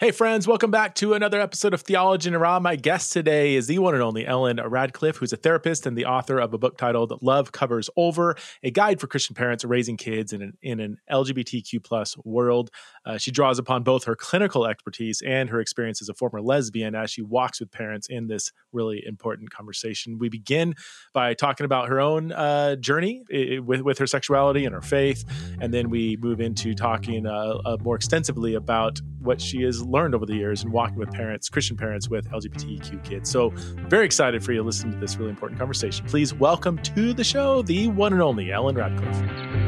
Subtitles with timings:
[0.00, 2.60] Hey, friends, welcome back to another episode of Theology in the Raw.
[2.60, 6.04] My guest today is the one and only Ellen Radcliff, who's a therapist and the
[6.04, 10.32] author of a book titled Love Covers Over, a guide for Christian parents raising kids
[10.32, 12.70] in an, in an LGBTQ plus world.
[13.04, 16.94] Uh, she draws upon both her clinical expertise and her experience as a former lesbian
[16.94, 20.16] as she walks with parents in this really important conversation.
[20.20, 20.76] We begin
[21.12, 23.24] by talking about her own uh, journey
[23.64, 25.24] with, with her sexuality and her faith,
[25.60, 30.14] and then we move into talking uh, uh more extensively about what she is learned
[30.14, 33.30] over the years and walking with parents, Christian parents with LGBTQ kids.
[33.30, 33.50] So,
[33.88, 36.06] very excited for you to listen to this really important conversation.
[36.06, 39.67] Please welcome to the show the one and only Ellen Radcliff.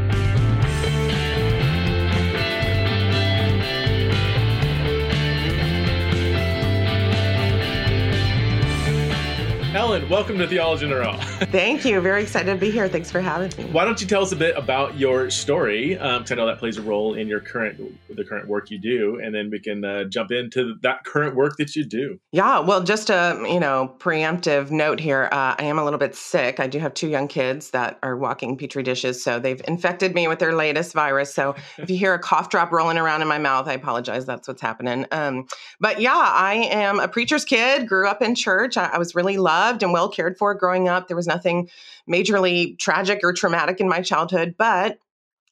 [9.73, 11.17] Ellen, welcome to Theology in the Raw.
[11.53, 12.01] Thank you.
[12.01, 12.89] Very excited to be here.
[12.89, 13.71] Thanks for having me.
[13.71, 15.97] Why don't you tell us a bit about your story?
[15.97, 19.21] Um, I know that plays a role in your current the current work you do,
[19.23, 22.19] and then we can uh, jump into that current work that you do.
[22.33, 22.59] Yeah.
[22.59, 25.29] Well, just a you know preemptive note here.
[25.31, 26.59] Uh, I am a little bit sick.
[26.59, 30.27] I do have two young kids that are walking petri dishes, so they've infected me
[30.27, 31.33] with their latest virus.
[31.33, 34.27] So if you hear a cough drop rolling around in my mouth, I apologize.
[34.27, 35.07] That's what's happening.
[35.13, 35.47] Um,
[35.79, 37.87] but yeah, I am a preacher's kid.
[37.87, 38.77] Grew up in church.
[38.77, 41.09] I, I was really loved loved and well cared for growing up.
[41.09, 41.69] There was nothing
[42.09, 44.99] majorly tragic or traumatic in my childhood, but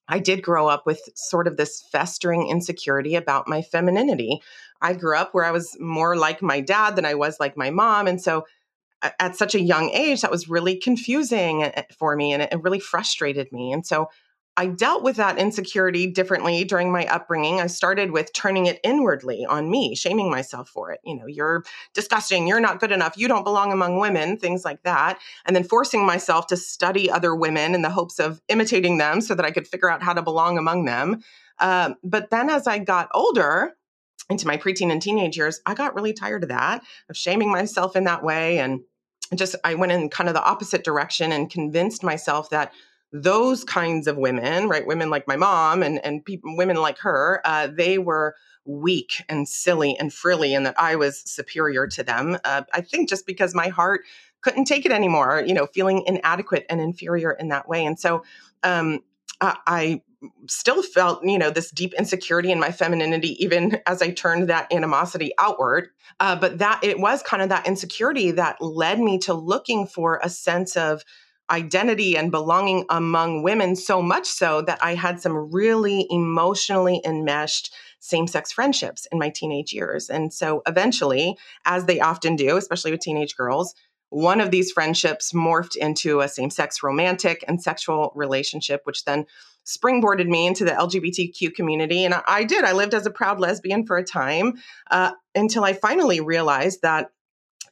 [0.09, 4.41] I did grow up with sort of this festering insecurity about my femininity.
[4.81, 7.71] I grew up where I was more like my dad than I was like my
[7.71, 8.07] mom.
[8.07, 8.47] And so
[9.03, 12.81] at such a young age, that was really confusing eh, for me and it really
[12.81, 13.73] frustrated me.
[13.73, 14.09] And so
[14.59, 17.61] I dealt with that insecurity differently during my upbringing.
[17.61, 20.99] I started with turning it inwardly on me, shaming myself for it.
[21.05, 21.63] You know, you're
[21.95, 25.21] disgusting, you're not good enough, you don't belong among women, things like that.
[25.47, 29.37] And then forcing myself to study other women in the hopes of imitating them so
[29.37, 31.23] that I could figure out how to belong among them.
[31.61, 33.77] Um, but then as I got older,
[34.29, 37.95] into my preteen and teenage years, I got really tired of that, of shaming myself
[37.95, 38.59] in that way.
[38.59, 38.81] And
[39.37, 42.73] just, I went in kind of the opposite direction and convinced myself that
[43.13, 44.87] those kinds of women, right?
[44.87, 49.49] Women like my mom and and people, women like her, uh, they were weak and
[49.49, 52.39] silly and frilly, and that I was superior to them.
[52.45, 54.03] Uh, I think just because my heart
[54.43, 58.25] couldn't take it anymore, you know, feeling inadequate and inferior in that way, and so
[58.63, 59.01] um,
[59.41, 60.03] I, I
[60.49, 64.73] still felt you know this deep insecurity in my femininity even as i turned that
[64.73, 65.89] animosity outward
[66.21, 70.21] uh, but that it was kind of that insecurity that led me to looking for
[70.23, 71.05] a sense of
[71.51, 77.73] identity and belonging among women so much so that I had some really emotionally enmeshed
[78.01, 80.09] same sex friendships in my teenage years.
[80.09, 83.75] And so eventually, as they often do, especially with teenage girls,
[84.11, 89.27] one of these friendships morphed into a same sex romantic and sexual relationship, which then
[89.67, 92.05] springboarded me into the LGBTQ community.
[92.05, 92.65] And I, did.
[92.65, 94.55] I lived as a proud lesbian for a time
[94.91, 97.11] uh, until I finally realized that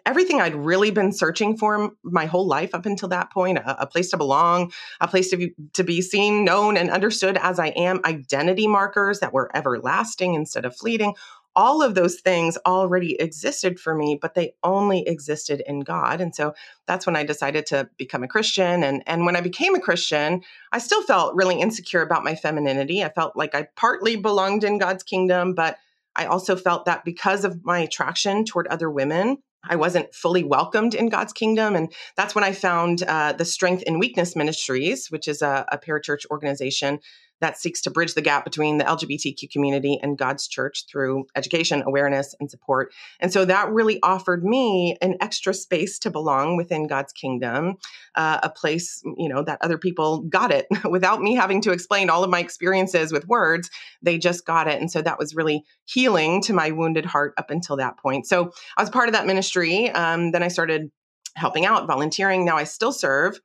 [0.06, 3.86] everything I'd really been searching for my whole life up until that point a, a
[3.86, 7.68] place to belong, a place to be, to be seen, known, and understood as I
[7.68, 11.14] am, identity markers that were everlasting instead of fleeting.
[11.56, 16.20] All of those things already existed for me, but they only existed in God.
[16.20, 16.54] And so
[16.86, 18.84] that's when I decided to become a Christian.
[18.84, 23.02] And, and when I became a Christian, I still felt really insecure about my femininity.
[23.02, 25.78] I felt like I partly belonged in God's kingdom, but
[26.14, 29.38] I also felt that because of my attraction toward other women,
[29.69, 31.75] I wasn't fully welcomed in God's kingdom.
[31.77, 35.78] And that's when I found uh, the Strength in Weakness Ministries, which is a, a
[35.78, 37.00] parachurch organization
[37.41, 41.82] that seeks to bridge the gap between the LGBTQ community and God's church through education,
[41.86, 42.92] awareness, and support.
[43.20, 47.76] And so that really offered me an extra space to belong within God's kingdom,
[48.14, 52.10] uh, a place, you know, that other people got it without me having to explain
[52.10, 53.70] all of my experiences with words.
[54.03, 54.80] They just got it.
[54.80, 58.26] And so that was really healing to my wounded heart up until that point.
[58.26, 59.91] So I was part of that ministry.
[59.91, 60.91] Um, then I started
[61.34, 62.44] helping out, volunteering.
[62.44, 63.38] Now I still serve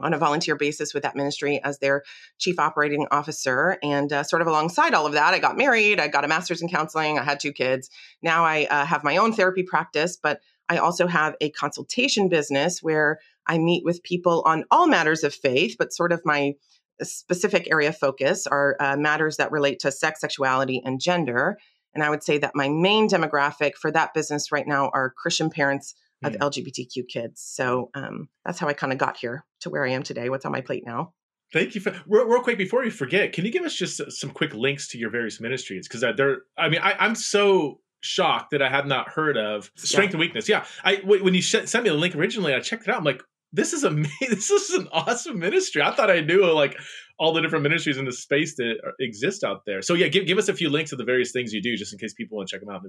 [0.00, 2.02] on a volunteer basis with that ministry as their
[2.38, 3.78] chief operating officer.
[3.82, 6.62] And uh, sort of alongside all of that, I got married, I got a master's
[6.62, 7.90] in counseling, I had two kids.
[8.22, 12.82] Now I uh, have my own therapy practice, but I also have a consultation business
[12.82, 16.54] where I meet with people on all matters of faith, but sort of my
[17.02, 21.56] specific area of focus are uh, matters that relate to sex, sexuality, and gender.
[21.94, 25.48] And I would say that my main demographic for that business right now are Christian
[25.48, 26.38] parents of mm.
[26.38, 27.40] LGBTQ kids.
[27.40, 30.28] So um, that's how I kind of got here to where I am today.
[30.28, 31.12] What's on my plate now?
[31.52, 33.32] Thank you for real, real, quick before we forget.
[33.32, 35.88] Can you give us just some quick links to your various ministries?
[35.88, 40.10] Because they're, I mean, I, am so shocked that I had not heard of Strength
[40.10, 40.12] yeah.
[40.12, 40.48] and Weakness.
[40.48, 42.98] Yeah, I when you sent me the link originally, I checked it out.
[42.98, 43.22] I'm like,
[43.52, 44.08] this is amazing.
[44.28, 45.82] This is an awesome ministry.
[45.82, 46.76] I thought I knew like
[47.18, 49.82] all the different ministries in the space that exist out there.
[49.82, 51.92] So yeah, give, give us a few links to the various things you do, just
[51.92, 52.82] in case people want to check them out.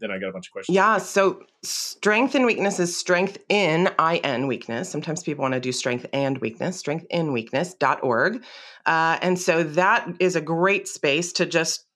[0.00, 0.74] Then I got a bunch of questions.
[0.74, 0.98] Yeah.
[0.98, 4.90] So strength and weakness is strength in I N weakness.
[4.90, 6.78] Sometimes people want to do strength and weakness.
[6.78, 8.44] Strength in weakness.org.
[8.86, 11.86] Uh, and so that is a great space to just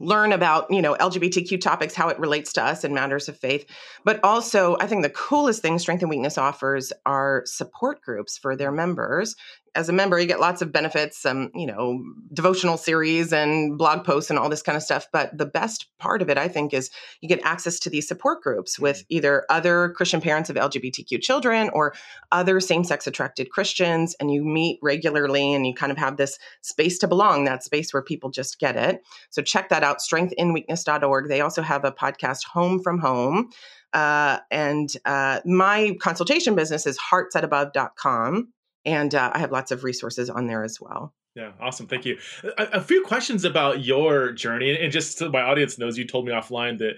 [0.00, 3.66] learn about you know lgbtq topics how it relates to us in matters of faith.
[4.04, 8.56] But also i think the coolest thing Strength in Weakness offers are support groups for
[8.56, 9.36] their members
[9.74, 12.02] as a member, you get lots of benefits, um, you know,
[12.32, 15.06] devotional series and blog posts and all this kind of stuff.
[15.12, 16.90] But the best part of it, I think, is
[17.20, 19.16] you get access to these support groups with mm-hmm.
[19.16, 21.94] either other Christian parents of LGBTQ children or
[22.32, 24.14] other same sex attracted Christians.
[24.18, 27.92] And you meet regularly and you kind of have this space to belong, that space
[27.92, 29.02] where people just get it.
[29.30, 31.28] So check that out, strengthinweakness.org.
[31.28, 33.50] They also have a podcast, Home from Home.
[33.92, 38.52] Uh, and uh, my consultation business is heartsetabove.com
[38.84, 41.14] and uh, I have lots of resources on there as well.
[41.36, 41.86] Yeah, awesome.
[41.86, 42.18] Thank you.
[42.58, 46.26] A, a, few questions about your journey, and just so my audience knows, you told
[46.26, 46.94] me offline that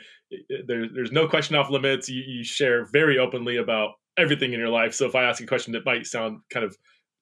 [0.66, 2.08] there, there's no question off limits.
[2.08, 4.94] You, you, share very openly about everything in your life.
[4.94, 6.76] So if I ask a question that might sound kind of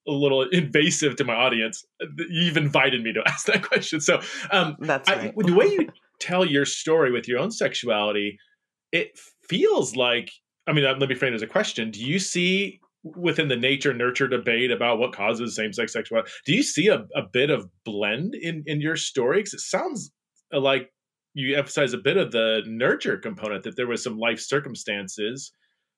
[0.06, 1.84] a little invasive to my audience,
[2.30, 4.00] you've invited me to ask that question.
[4.00, 4.20] So
[4.52, 5.34] um, that's right.
[5.36, 5.88] I, the way you
[6.20, 8.38] tell your story with your own sexuality,
[8.92, 9.18] it
[9.48, 10.30] feels like.
[10.66, 11.90] I mean, let me frame it as a question.
[11.90, 16.54] Do you see within the nature nurture debate about what causes same sex sexuality, do
[16.54, 19.38] you see a, a bit of blend in in your story?
[19.38, 20.10] Because it sounds
[20.52, 20.90] like
[21.34, 25.52] you emphasize a bit of the nurture component that there was some life circumstances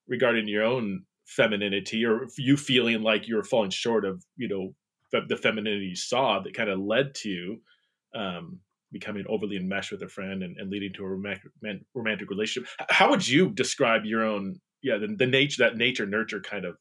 [0.07, 4.75] regarding your own femininity or you feeling like you were falling short of you know
[5.29, 7.59] the femininity you saw that kind of led to
[8.15, 8.59] um,
[8.93, 11.51] becoming overly enmeshed with a friend and, and leading to a romantic,
[11.95, 12.71] romantic relationship.
[12.91, 16.77] How would you describe your own, yeah, the, the nature that nature nurture kind of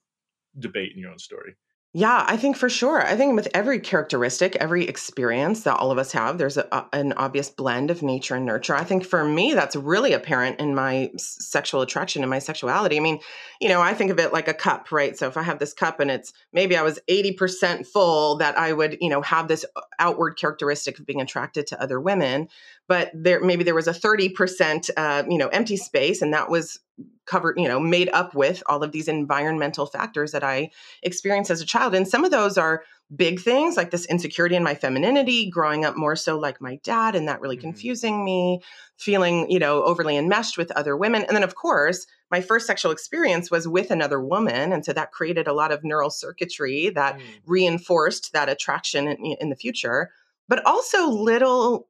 [0.60, 1.56] debate in your own story.
[1.94, 3.06] Yeah, I think for sure.
[3.06, 7.12] I think with every characteristic, every experience that all of us have, there's a, an
[7.14, 8.74] obvious blend of nature and nurture.
[8.74, 12.96] I think for me, that's really apparent in my sexual attraction and my sexuality.
[12.96, 13.20] I mean,
[13.60, 15.18] you know, I think of it like a cup, right?
[15.18, 18.72] So if I have this cup and it's maybe I was 80% full, that I
[18.72, 22.48] would, you know, have this uh, outward characteristic of being attracted to other women.
[22.88, 26.80] But there, maybe there was a 30%, uh, you know, empty space, and that was
[27.26, 30.72] covered, you know, made up with all of these environmental factors that I
[31.04, 31.96] experienced as a child.
[31.96, 32.84] And some of those are
[33.16, 37.16] big things like this insecurity in my femininity, growing up more so like my dad
[37.16, 37.70] and that really mm-hmm.
[37.70, 38.62] confusing me,
[38.98, 41.24] feeling, you know, overly enmeshed with other women.
[41.24, 44.72] And then of course, my first sexual experience was with another woman.
[44.72, 47.22] And so that created a lot of neural circuitry that mm.
[47.46, 50.12] reinforced that attraction in, in the future.
[50.48, 51.88] But also little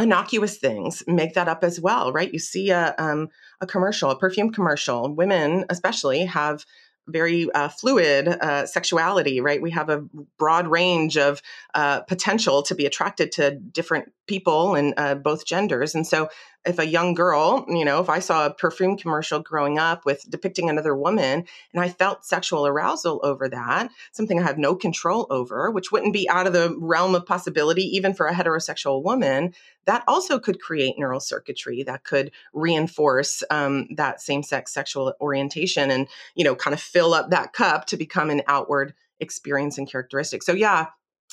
[0.00, 2.32] innocuous things make that up as well, right?
[2.32, 3.28] You see a um,
[3.60, 5.14] a commercial, a perfume commercial.
[5.14, 6.64] Women, especially, have
[7.08, 9.60] very uh, fluid uh, sexuality, right?
[9.60, 10.04] We have a
[10.38, 11.42] broad range of
[11.74, 15.94] uh, potential to be attracted to different people and uh, both genders.
[15.94, 16.28] And so,
[16.66, 20.28] if a young girl, you know, if I saw a perfume commercial growing up with
[20.28, 25.26] depicting another woman and I felt sexual arousal over that, something I have no control
[25.30, 29.54] over, which wouldn't be out of the realm of possibility even for a heterosexual woman,
[29.86, 35.90] that also could create neural circuitry that could reinforce um, that same sex sexual orientation
[35.90, 39.90] and, you know, kind of fill up that cup to become an outward experience and
[39.90, 40.42] characteristic.
[40.42, 40.88] So, yeah,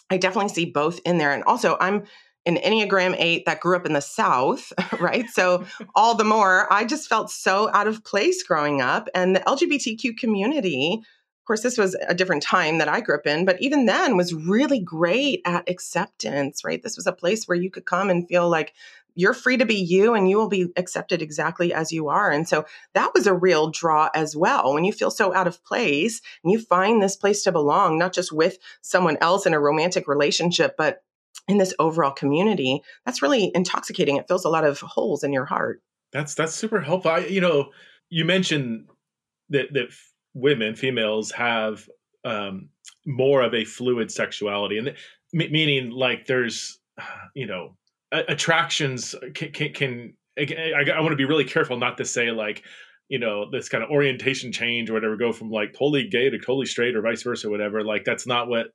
[0.10, 1.34] I definitely see both in there.
[1.34, 2.04] And also, I'm
[2.48, 5.30] an Enneagram 8 that grew up in the South, right?
[5.30, 5.66] So,
[5.96, 9.10] all the more, I just felt so out of place growing up.
[9.14, 13.28] And the LGBTQ community, of course, this was a different time that I grew up
[13.28, 16.82] in, but even then was really great at acceptance, right?
[16.82, 18.74] This was a place where you could come and feel like
[19.18, 22.30] you're free to be you and you will be accepted exactly as you are.
[22.30, 24.74] And so that was a real draw as well.
[24.74, 28.14] When you feel so out of place and you find this place to belong, not
[28.14, 31.02] just with someone else in a romantic relationship, but
[31.48, 34.18] in this overall community, that's really intoxicating.
[34.18, 35.82] It fills a lot of holes in your heart.
[36.12, 37.12] That's that's super helpful.
[37.12, 37.72] I, you know,
[38.10, 38.88] you mentioned
[39.50, 39.90] that that
[40.34, 41.88] women, females, have
[42.26, 42.70] um,
[43.06, 44.94] more of a fluid sexuality, and
[45.34, 46.80] meaning like there's,
[47.36, 47.76] you know,
[48.12, 52.64] attractions can, can, can I, I want to be really careful not to say like
[53.10, 56.38] you know this kind of orientation change or whatever go from like totally gay to
[56.38, 58.68] totally straight or vice versa or whatever like that's not what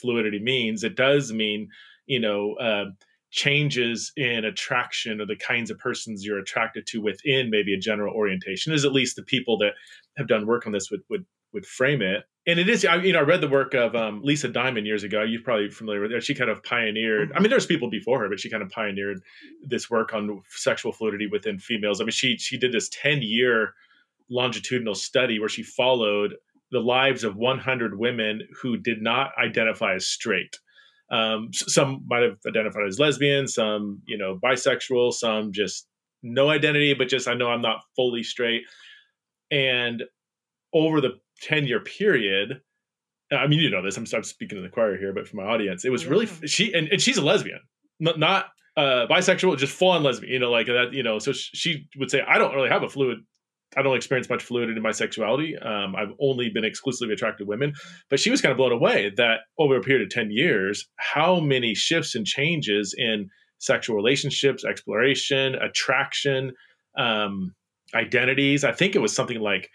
[0.00, 1.68] fluidity means it does mean
[2.06, 2.86] you know uh,
[3.34, 8.14] changes in attraction or the kinds of persons you're attracted to within maybe a general
[8.14, 9.72] orientation is at least the people that
[10.16, 12.24] have done work on this would would would frame it.
[12.46, 15.02] And it is I, you know i read the work of um, lisa diamond years
[15.02, 15.22] ago.
[15.22, 16.20] You're probably familiar with her.
[16.20, 19.20] She kind of pioneered i mean there's people before her but she kind of pioneered
[19.66, 22.00] this work on sexual fluidity within females.
[22.00, 23.74] I mean she she did this 10 year
[24.30, 26.36] longitudinal study where she followed
[26.70, 30.58] the lives of 100 women who did not identify as straight.
[31.14, 35.86] Um, some might have identified as lesbian, some, you know, bisexual, some just
[36.24, 38.62] no identity, but just I know I'm not fully straight.
[39.50, 40.02] And
[40.72, 42.60] over the 10 year period,
[43.30, 43.96] I mean, you know this.
[43.96, 46.10] I'm, I'm speaking to the choir here, but for my audience, it was yeah.
[46.10, 47.60] really she and, and she's a lesbian,
[48.00, 50.32] not, not uh, bisexual, just full on lesbian.
[50.32, 50.92] You know, like that.
[50.92, 53.18] You know, so she would say, I don't really have a fluid.
[53.76, 55.56] I don't experience much fluidity in my sexuality.
[55.58, 57.72] Um, I've only been exclusively attracted to women.
[58.10, 61.40] But she was kind of blown away that over a period of ten years, how
[61.40, 63.28] many shifts and changes in
[63.58, 66.52] sexual relationships, exploration, attraction,
[66.98, 67.54] um,
[67.94, 68.64] identities.
[68.64, 69.70] I think it was something like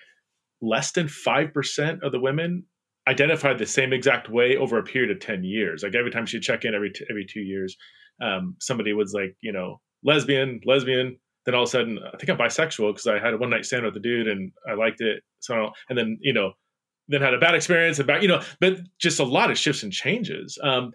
[0.62, 2.65] less than 5% of the women
[3.08, 5.84] identified the same exact way over a period of 10 years.
[5.84, 7.75] Like every time she'd check in every, t- every two years,
[8.22, 11.18] um, somebody was like, you know, lesbian, lesbian.
[11.50, 13.65] Then all of a sudden, I think I'm bisexual because I had a one night
[13.65, 15.24] stand with the dude and I liked it.
[15.39, 16.51] So, and then, you know,
[17.08, 19.91] then had a bad experience about, you know, but just a lot of shifts and
[19.91, 20.60] changes.
[20.62, 20.91] Um,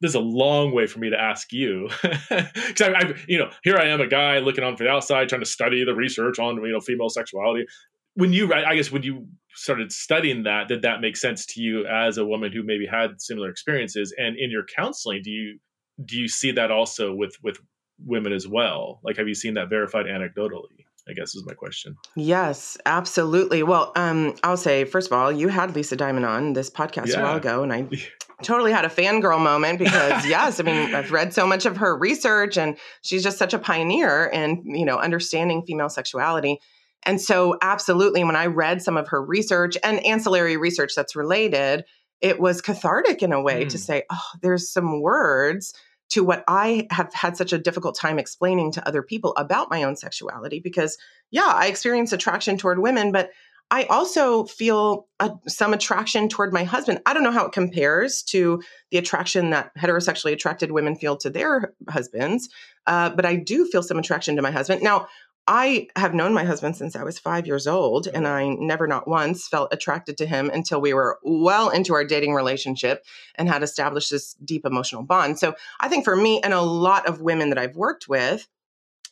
[0.00, 3.76] there's a long way for me to ask you because I, I, you know, here
[3.76, 6.56] I am, a guy looking on from the outside, trying to study the research on
[6.64, 7.66] you know female sexuality.
[8.14, 11.84] When you, I guess, when you started studying that, did that make sense to you
[11.86, 14.14] as a woman who maybe had similar experiences?
[14.16, 15.58] And in your counseling, do you
[16.02, 17.58] do you see that also with with
[18.04, 19.00] women as well?
[19.02, 20.84] Like, have you seen that verified anecdotally?
[21.08, 21.96] I guess is my question.
[22.14, 23.62] Yes, absolutely.
[23.62, 27.20] Well, um, I'll say first of all, you had Lisa Diamond on this podcast yeah.
[27.20, 27.88] a while ago, and I
[28.42, 31.96] totally had a fangirl moment because yes, I mean I've read so much of her
[31.96, 36.60] research, and she's just such a pioneer in you know understanding female sexuality.
[37.04, 41.84] And so, absolutely, when I read some of her research and ancillary research that's related,
[42.20, 43.68] it was cathartic in a way mm.
[43.70, 45.74] to say, oh, there's some words
[46.12, 49.82] to what I have had such a difficult time explaining to other people about my
[49.82, 50.98] own sexuality because,
[51.30, 53.30] yeah, I experience attraction toward women, but
[53.70, 55.08] I also feel
[55.48, 57.00] some attraction toward my husband.
[57.06, 61.30] I don't know how it compares to the attraction that heterosexually attracted women feel to
[61.30, 62.50] their husbands,
[62.86, 64.82] uh, but I do feel some attraction to my husband.
[64.82, 65.08] Now,
[65.46, 68.60] I have known my husband since I was five years old, and mm-hmm.
[68.60, 72.34] I never, not once, felt attracted to him until we were well into our dating
[72.34, 75.38] relationship and had established this deep emotional bond.
[75.38, 78.48] So I think for me and a lot of women that I've worked with,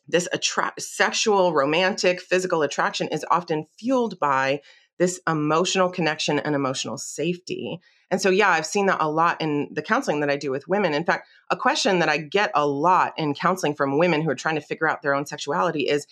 [0.07, 4.61] this attract sexual, romantic, physical attraction is often fueled by
[5.01, 7.81] this emotional connection and emotional safety.
[8.11, 10.69] And so, yeah, I've seen that a lot in the counseling that I do with
[10.69, 10.93] women.
[10.93, 14.35] In fact, a question that I get a lot in counseling from women who are
[14.35, 16.07] trying to figure out their own sexuality is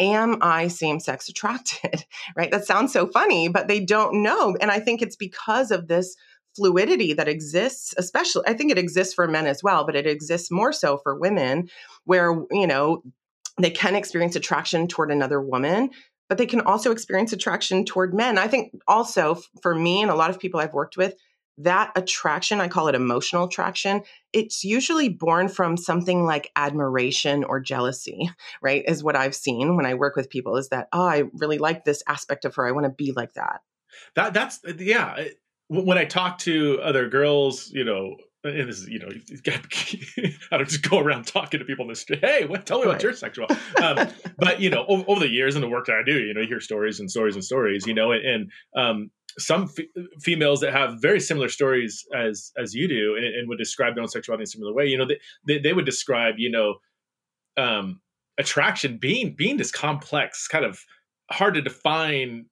[0.00, 2.04] Am I same sex attracted?
[2.36, 2.50] right?
[2.50, 4.56] That sounds so funny, but they don't know.
[4.60, 6.16] And I think it's because of this
[6.56, 10.50] fluidity that exists, especially, I think it exists for men as well, but it exists
[10.50, 11.68] more so for women,
[12.06, 13.04] where, you know,
[13.56, 15.90] they can experience attraction toward another woman
[16.28, 20.14] but they can also experience attraction toward men i think also for me and a
[20.14, 21.14] lot of people i've worked with
[21.58, 24.02] that attraction, I call it emotional attraction,
[24.32, 28.30] it's usually born from something like admiration or jealousy,
[28.62, 28.84] right?
[28.86, 31.84] Is what I've seen when I work with people is that, oh, I really like
[31.84, 32.66] this aspect of her.
[32.66, 33.60] I want to be like that.
[34.16, 35.24] That that's uh, yeah.
[35.68, 39.08] When I talk to other girls, you know, and this is you know
[40.52, 42.20] I don't just go around talking to people in the street.
[42.22, 42.92] Hey, what, tell me right.
[42.92, 43.46] about your sexual.
[43.82, 44.08] Um,
[44.38, 46.40] but you know, over, over, the years and the work that I do, you know,
[46.40, 47.86] you hear stories and stories and stories.
[47.86, 52.74] You know, and, and um, some f- females that have very similar stories as as
[52.74, 55.06] you do and, and, would describe their own sexuality in a similar way you know
[55.06, 56.74] they, they, they would describe you know
[57.56, 58.00] um,
[58.38, 60.80] attraction being being this complex kind of
[61.30, 62.46] hard to define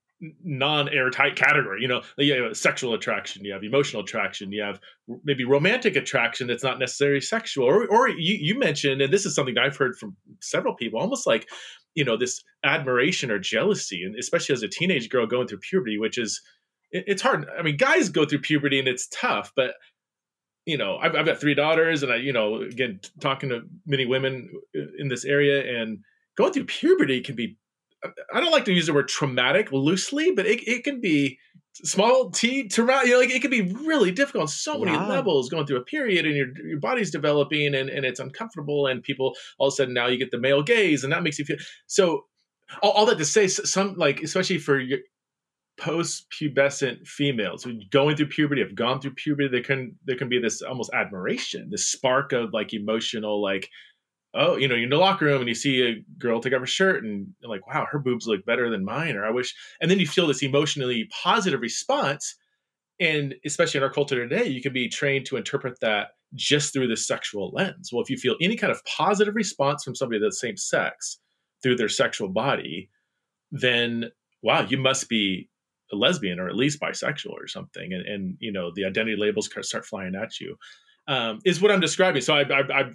[0.44, 4.78] non-airtight category you know you have sexual attraction you have emotional attraction you have
[5.24, 9.34] maybe romantic attraction that's not necessarily sexual or, or you, you mentioned and this is
[9.34, 11.48] something i've heard from several people almost like
[11.94, 15.98] you know this admiration or jealousy and especially as a teenage girl going through puberty
[15.98, 16.40] which is
[16.92, 17.46] it's hard.
[17.58, 19.74] I mean, guys go through puberty and it's tough, but
[20.66, 24.06] you know, I've, I've got three daughters, and I, you know, again, talking to many
[24.06, 25.98] women uh, in this area, and
[26.36, 27.56] going through puberty can be.
[28.32, 31.38] I don't like to use the word traumatic loosely, but it, it can be
[31.74, 33.08] small t traumatic.
[33.08, 35.48] You know, like it can be really difficult on so many levels.
[35.48, 39.34] Going through a period, and your your body's developing, and and it's uncomfortable, and people
[39.58, 41.58] all of a sudden now you get the male gaze, and that makes you feel
[41.86, 42.26] so.
[42.82, 45.00] All, all that to say, some like especially for your,
[45.78, 50.60] post-pubescent females going through puberty have gone through puberty there can there can be this
[50.60, 53.68] almost admiration this spark of like emotional like
[54.34, 56.60] oh you know you're in the locker room and you see a girl take off
[56.60, 59.90] her shirt and like wow her boobs look better than mine or i wish and
[59.90, 62.36] then you feel this emotionally positive response
[63.00, 66.88] and especially in our culture today you can be trained to interpret that just through
[66.88, 70.22] the sexual lens well if you feel any kind of positive response from somebody of
[70.22, 71.18] the same sex
[71.62, 72.88] through their sexual body
[73.50, 74.10] then
[74.42, 75.48] wow you must be
[75.92, 79.48] a lesbian or at least bisexual or something, and, and you know the identity labels
[79.60, 80.56] start flying at you,
[81.06, 82.22] um, is what I'm describing.
[82.22, 82.90] So I, I, I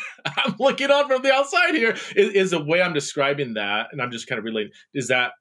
[0.24, 1.96] I'm looking on from the outside here.
[2.16, 4.72] Is, is the way I'm describing that, and I'm just kind of relating.
[4.94, 5.32] Is that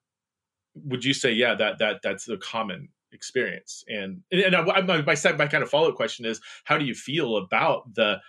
[0.73, 3.83] would you say yeah that that that's a common experience?
[3.87, 6.95] And and I, my my, my kind of follow up question is how do you
[6.95, 8.19] feel about the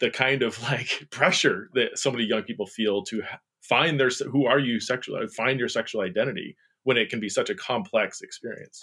[0.00, 3.22] the kind of like pressure that so many young people feel to
[3.62, 7.48] find their who are you sexual find your sexual identity when it can be such
[7.48, 8.82] a complex experience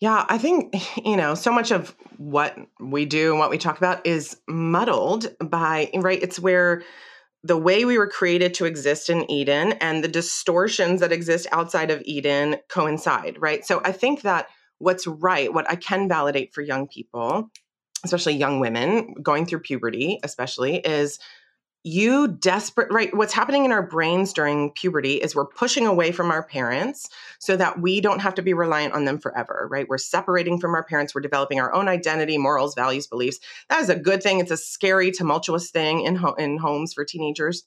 [0.00, 3.78] yeah i think you know so much of what we do and what we talk
[3.78, 6.82] about is muddled by right it's where
[7.44, 11.90] the way we were created to exist in eden and the distortions that exist outside
[11.90, 13.64] of eden coincide right?
[13.64, 17.50] So i think that what's right what i can validate for young people
[18.04, 21.18] especially young women going through puberty especially is
[21.86, 26.32] you desperate right what's happening in our brains during puberty is we're pushing away from
[26.32, 29.88] our parents so that we don't have to be reliant on them forever right?
[29.88, 31.14] We're separating from our parents.
[31.14, 33.38] We're developing our own identity morals values beliefs.
[33.68, 34.40] That is a good thing.
[34.40, 37.64] It's a scary tumultuous thing in, ho- in homes for teenagers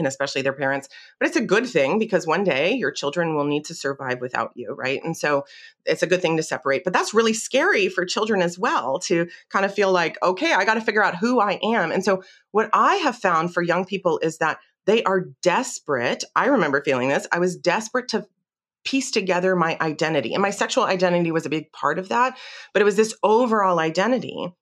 [0.00, 0.88] and especially their parents.
[1.18, 4.50] But it's a good thing because one day your children will need to survive without
[4.56, 5.00] you, right?
[5.04, 5.44] And so
[5.86, 6.82] it's a good thing to separate.
[6.82, 10.64] But that's really scary for children as well to kind of feel like, okay, I
[10.64, 11.92] got to figure out who I am.
[11.92, 16.24] And so what I have found for young people is that they are desperate.
[16.34, 17.26] I remember feeling this.
[17.30, 18.26] I was desperate to
[18.84, 20.32] piece together my identity.
[20.32, 22.38] And my sexual identity was a big part of that,
[22.72, 24.52] but it was this overall identity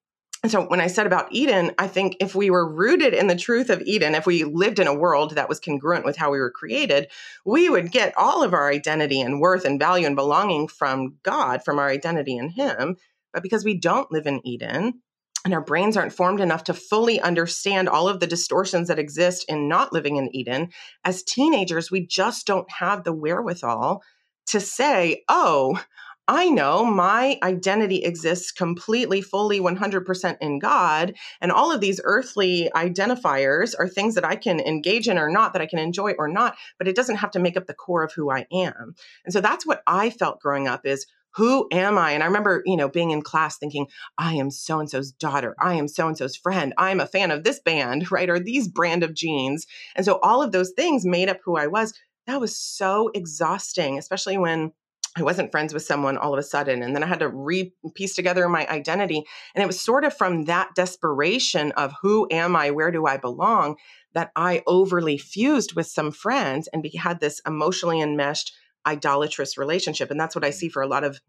[0.47, 3.71] so when I said about Eden, I think if we were rooted in the truth
[3.71, 6.51] of Eden, if we lived in a world that was congruent with how we were
[6.51, 7.11] created,
[7.45, 11.65] we would get all of our identity and worth and value and belonging from God,
[11.65, 12.97] from our identity in Him.
[13.33, 15.03] But because we don't live in Eden,
[15.45, 19.45] and our brains aren't formed enough to fully understand all of the distortions that exist
[19.49, 20.69] in not living in Eden,
[21.05, 24.03] as teenagers, we just don't have the wherewithal
[24.47, 25.83] to say, oh,
[26.29, 31.15] I know my identity exists completely, fully, 100% in God.
[31.41, 35.55] And all of these earthly identifiers are things that I can engage in or not,
[35.55, 38.05] that I can enjoy or not, but it doesn't have to make up the core
[38.05, 38.95] of who I am.
[39.25, 42.13] And so that's what I felt growing up is who am I?
[42.13, 43.87] And I remember, you know, being in class thinking,
[44.19, 45.55] I am so and so's daughter.
[45.59, 46.75] I am so and so's friend.
[46.77, 48.29] I'm a fan of this band, right?
[48.29, 49.67] Or these brand of jeans.
[49.97, 51.95] And so all of those things made up who I was.
[52.27, 54.73] That was so exhausting, especially when
[55.19, 56.83] I wasn't friends with someone all of a sudden.
[56.83, 59.25] And then I had to re piece together my identity.
[59.55, 62.71] And it was sort of from that desperation of who am I?
[62.71, 63.77] Where do I belong?
[64.15, 68.55] That I overly fused with some friends and had this emotionally enmeshed
[68.87, 70.11] idolatrous relationship.
[70.11, 70.55] And that's what I mm.
[70.55, 71.21] see for a lot of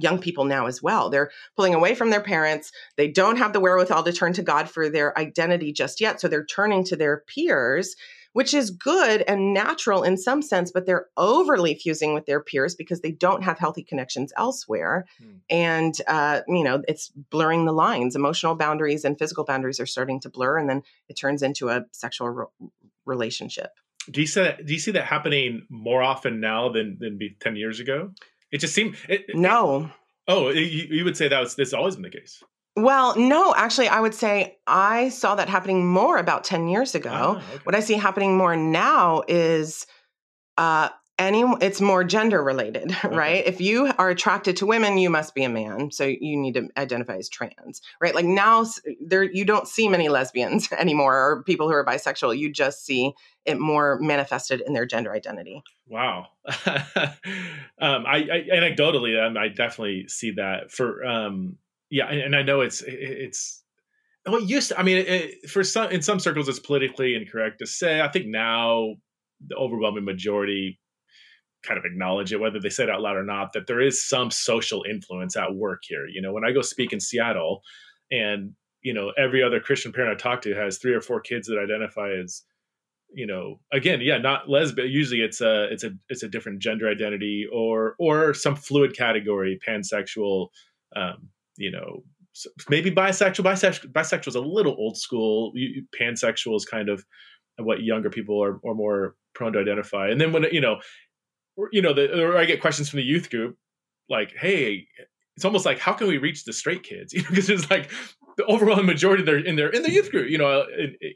[0.00, 1.10] young people now as well.
[1.10, 2.70] They're pulling away from their parents.
[2.96, 6.20] They don't have the wherewithal to turn to God for their identity just yet.
[6.20, 7.96] So they're turning to their peers
[8.38, 12.76] which is good and natural in some sense, but they're overly fusing with their peers
[12.76, 15.06] because they don't have healthy connections elsewhere.
[15.18, 15.38] Hmm.
[15.50, 18.14] And, uh, you know, it's blurring the lines.
[18.14, 21.84] Emotional boundaries and physical boundaries are starting to blur, and then it turns into a
[21.90, 22.46] sexual re-
[23.06, 23.72] relationship.
[24.08, 24.64] Do you see that?
[24.64, 28.12] Do you see that happening more often now than than ten years ago?
[28.52, 29.86] It just seemed it, no.
[29.86, 29.90] It,
[30.28, 32.40] oh, you, you would say that was this always been the case.
[32.78, 37.10] Well, no, actually, I would say I saw that happening more about 10 years ago.
[37.12, 37.60] Ah, okay.
[37.64, 39.86] What I see happening more now is
[40.56, 43.14] uh, any it's more gender related okay.
[43.14, 46.54] right if you are attracted to women you must be a man so you need
[46.54, 48.64] to identify as trans right like now
[49.04, 53.12] there you don't see many lesbians anymore or people who are bisexual you just see
[53.44, 56.26] it more manifested in their gender identity wow
[56.66, 61.56] um, I, I, anecdotally um, i definitely see that for um
[61.90, 63.62] yeah, and I know it's it's
[64.26, 67.66] well, used to, I mean, it, for some in some circles, it's politically incorrect to
[67.66, 68.00] say.
[68.00, 68.94] I think now
[69.46, 70.78] the overwhelming majority
[71.64, 74.06] kind of acknowledge it, whether they say it out loud or not, that there is
[74.06, 76.06] some social influence at work here.
[76.06, 77.62] You know, when I go speak in Seattle,
[78.10, 81.48] and you know, every other Christian parent I talk to has three or four kids
[81.48, 82.42] that identify as
[83.10, 86.86] you know again yeah not lesbian usually it's a it's a it's a different gender
[86.86, 90.48] identity or or some fluid category pansexual
[90.94, 92.02] um you know
[92.68, 95.52] maybe bisexual bisexual bisexual is a little old school.
[96.00, 97.04] Pansexual is kind of
[97.58, 100.08] what younger people are, are more prone to identify.
[100.08, 100.80] And then when you know
[101.72, 103.56] you know the, i get questions from the youth group
[104.08, 104.86] like hey
[105.34, 107.12] it's almost like how can we reach the straight kids?
[107.14, 107.90] You know because it's like
[108.36, 110.64] the overwhelming majority they're in their in the youth group you know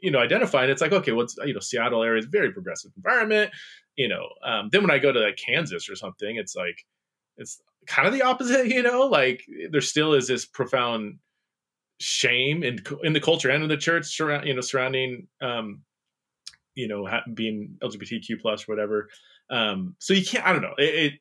[0.01, 2.91] you know identifying it's like okay what's well, you know seattle area is very progressive
[2.97, 3.51] environment.
[3.95, 6.85] You know um, then when i go to like kansas or something it's like
[7.37, 11.19] it's kind of the opposite, you know, like there still is this profound
[11.99, 15.79] shame in in the culture and in the church surround you know surrounding um
[16.75, 19.07] you know being lgbtq plus whatever
[19.51, 21.13] um so you can't i don't know it, it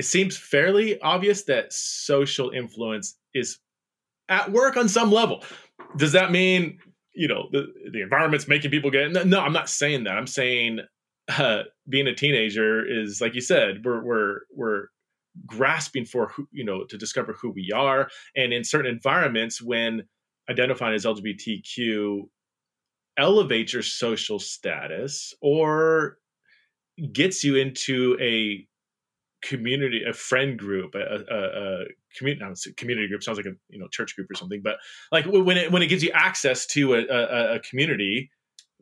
[0.00, 3.58] it seems fairly obvious that social influence is
[4.30, 5.44] at work on some level.
[5.98, 6.78] Does that mean
[7.12, 9.12] you know the the environment's making people get?
[9.12, 10.16] No, no I'm not saying that.
[10.16, 10.80] I'm saying
[11.28, 13.84] uh, being a teenager is like you said.
[13.84, 14.86] We're we're we're
[15.46, 20.02] grasping for who you know to discover who we are, and in certain environments when
[20.48, 22.22] identifying as LGBTQ
[23.16, 26.18] elevates your social status or
[27.12, 28.66] gets you into a
[29.42, 31.84] community, a friend group, a, a, a
[32.16, 34.76] community, community group sounds like a you know church group or something, but
[35.12, 38.30] like when it when it gives you access to a, a, a community,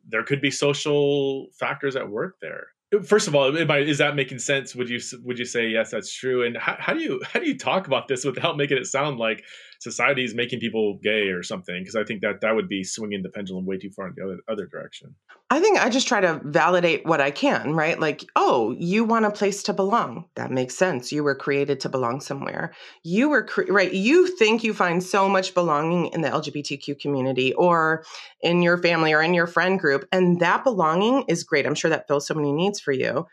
[0.07, 2.67] there could be social factors at work there
[3.03, 4.75] first of all is that making sense?
[4.75, 6.45] Would you would you say yes that's true?
[6.45, 9.19] And how, how do you how do you talk about this without making it sound
[9.19, 9.43] like
[9.79, 13.23] society is making people gay or something because i think that that would be swinging
[13.23, 15.15] the pendulum way too far in the other, other direction.
[15.49, 17.99] I think i just try to validate what i can right?
[17.99, 20.25] Like oh you want a place to belong.
[20.35, 21.11] That makes sense.
[21.11, 22.73] You were created to belong somewhere.
[23.03, 27.53] You were cre- right you think you find so much belonging in the lgbtq community
[27.53, 28.03] or
[28.41, 31.65] in your family or in your friend group and that belonging is great.
[31.65, 33.25] I'm sure that fills so many needs for you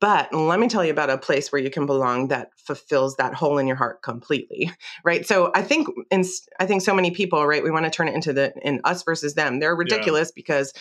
[0.00, 3.34] but let me tell you about a place where you can belong that fulfills that
[3.34, 4.70] hole in your heart completely,
[5.04, 5.26] right?
[5.26, 6.24] So I think in
[6.58, 9.02] I think so many people, right, we want to turn it into the in us
[9.04, 9.60] versus them.
[9.60, 10.34] They're ridiculous yeah.
[10.34, 10.72] because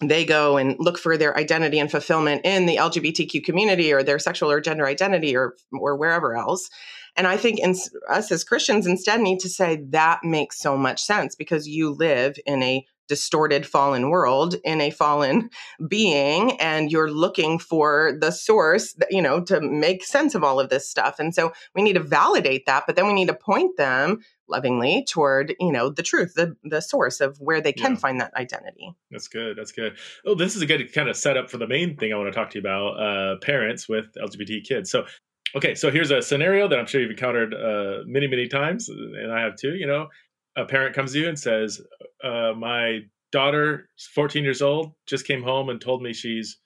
[0.00, 4.18] they go and look for their identity and fulfillment in the LGBTQ community or their
[4.18, 6.68] sexual or gender identity or or wherever else.
[7.16, 7.76] And I think in,
[8.10, 12.34] us as Christians instead need to say that makes so much sense because you live
[12.44, 15.50] in a distorted fallen world in a fallen
[15.88, 20.70] being and you're looking for the source you know to make sense of all of
[20.70, 21.18] this stuff.
[21.18, 25.04] And so we need to validate that but then we need to point them lovingly
[25.08, 27.98] toward you know the truth the the source of where they can yeah.
[27.98, 28.94] find that identity.
[29.10, 29.96] That's good that's good.
[30.26, 32.38] Oh this is a good kind of setup for the main thing i want to
[32.38, 34.90] talk to you about uh, parents with lgbt kids.
[34.90, 35.06] So
[35.54, 39.32] okay so here's a scenario that i'm sure you've encountered uh, many many times and
[39.32, 40.08] i have too you know
[40.56, 41.80] a parent comes to you and says,
[42.22, 43.00] uh, "My
[43.32, 46.58] daughter, 14 years old, just came home and told me she's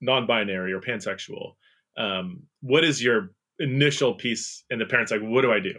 [0.00, 1.54] non-binary or pansexual."
[1.96, 4.64] Um, what is your initial piece?
[4.70, 5.74] And the parents like, "What do I do?"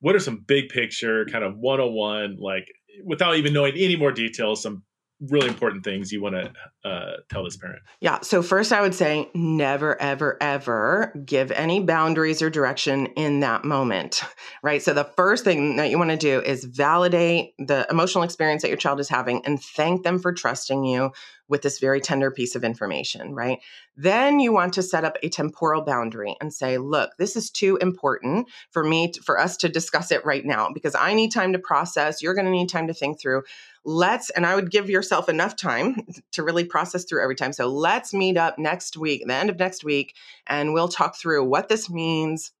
[0.00, 2.66] What are some big picture kind of 101, like
[3.04, 4.82] without even knowing any more details, some
[5.30, 7.82] really important things you want to uh, tell this parent?
[8.00, 8.20] Yeah.
[8.20, 13.64] So, first, I would say never, ever, ever give any boundaries or direction in that
[13.64, 14.22] moment,
[14.62, 14.82] right?
[14.82, 18.68] So, the first thing that you want to do is validate the emotional experience that
[18.68, 21.12] your child is having and thank them for trusting you
[21.52, 23.58] with this very tender piece of information, right?
[23.94, 27.76] Then you want to set up a temporal boundary and say, look, this is too
[27.76, 31.52] important for me, to, for us to discuss it right now because I need time
[31.52, 32.22] to process.
[32.22, 33.42] You're going to need time to think through.
[33.84, 37.52] Let's, and I would give yourself enough time to really process through every time.
[37.52, 40.14] So let's meet up next week, the end of next week,
[40.46, 42.52] and we'll talk through what this means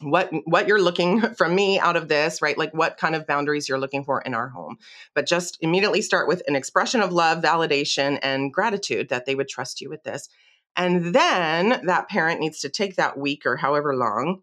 [0.00, 3.68] what what you're looking from me out of this right like what kind of boundaries
[3.68, 4.76] you're looking for in our home
[5.14, 9.48] but just immediately start with an expression of love validation and gratitude that they would
[9.48, 10.28] trust you with this
[10.76, 14.42] and then that parent needs to take that week or however long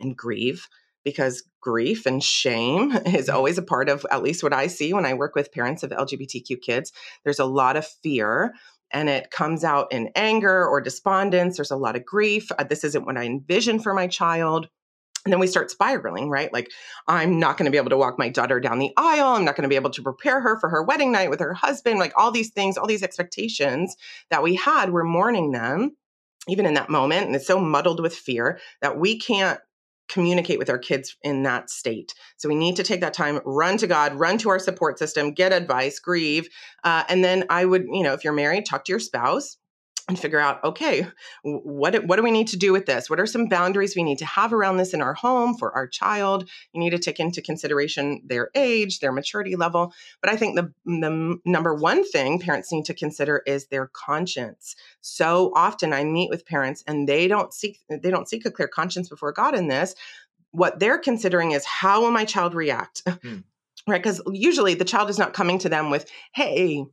[0.00, 0.66] and grieve
[1.04, 3.36] because grief and shame is mm-hmm.
[3.36, 5.90] always a part of at least what I see when I work with parents of
[5.90, 6.92] LGBTQ kids.
[7.24, 8.54] There's a lot of fear
[8.92, 11.56] and it comes out in anger or despondence.
[11.56, 12.50] There's a lot of grief.
[12.58, 14.68] Uh, this isn't what I envisioned for my child.
[15.24, 16.50] And then we start spiraling, right?
[16.52, 16.70] Like,
[17.06, 19.28] I'm not going to be able to walk my daughter down the aisle.
[19.28, 21.52] I'm not going to be able to prepare her for her wedding night with her
[21.52, 21.98] husband.
[21.98, 23.96] Like, all these things, all these expectations
[24.30, 25.96] that we had, we're mourning them,
[26.48, 27.26] even in that moment.
[27.26, 29.60] And it's so muddled with fear that we can't
[30.08, 32.14] communicate with our kids in that state.
[32.36, 35.32] So we need to take that time, run to God, run to our support system,
[35.32, 36.48] get advice, grieve.
[36.82, 39.56] Uh, and then I would, you know, if you're married, talk to your spouse
[40.10, 41.06] and figure out okay
[41.42, 43.08] what what do we need to do with this?
[43.08, 45.86] What are some boundaries we need to have around this in our home for our
[45.86, 46.48] child?
[46.72, 50.72] You need to take into consideration their age their maturity level but i think the
[50.84, 54.74] the number one thing parents need to consider is their conscience.
[55.00, 58.68] So often i meet with parents and they don't seek they don't seek a clear
[58.68, 59.94] conscience before god in this.
[60.50, 63.04] What they're considering is how will my child react?
[63.06, 63.44] Mm.
[63.86, 66.84] right because usually the child is not coming to them with hey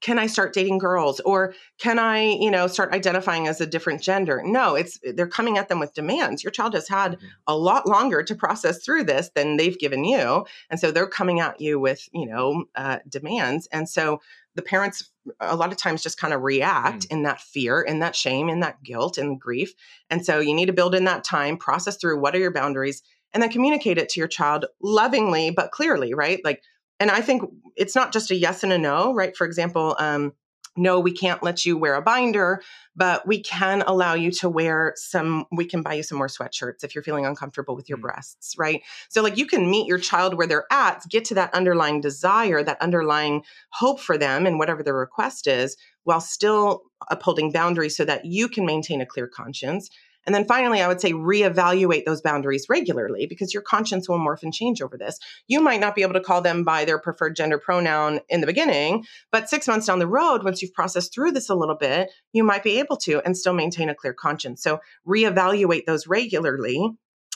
[0.00, 4.02] can I start dating girls or can I, you know, start identifying as a different
[4.02, 4.42] gender?
[4.44, 6.42] No, it's they're coming at them with demands.
[6.42, 7.26] Your child has had mm-hmm.
[7.46, 11.40] a lot longer to process through this than they've given you, and so they're coming
[11.40, 13.68] at you with, you know, uh, demands.
[13.72, 14.20] And so
[14.54, 17.12] the parents a lot of times just kind of react mm.
[17.12, 19.74] in that fear, in that shame, in that guilt and grief.
[20.08, 23.02] And so you need to build in that time, process through what are your boundaries,
[23.32, 26.40] and then communicate it to your child lovingly but clearly, right?
[26.44, 26.62] Like
[27.00, 27.42] and I think
[27.76, 29.36] it's not just a yes and a no, right?
[29.36, 30.34] For example, um,
[30.76, 32.62] no, we can't let you wear a binder,
[32.94, 36.84] but we can allow you to wear some, we can buy you some more sweatshirts
[36.84, 38.02] if you're feeling uncomfortable with your mm.
[38.02, 38.82] breasts, right?
[39.08, 42.62] So, like, you can meet your child where they're at, get to that underlying desire,
[42.62, 48.04] that underlying hope for them, and whatever the request is, while still upholding boundaries so
[48.04, 49.90] that you can maintain a clear conscience
[50.26, 54.42] and then finally, I would say reevaluate those boundaries regularly because your conscience will morph
[54.42, 55.18] and change over this.
[55.48, 58.46] You might not be able to call them by their preferred gender pronoun in the
[58.46, 62.10] beginning, but six months down the road, once you've processed through this a little bit,
[62.32, 64.62] you might be able to and still maintain a clear conscience.
[64.62, 66.90] So reevaluate those regularly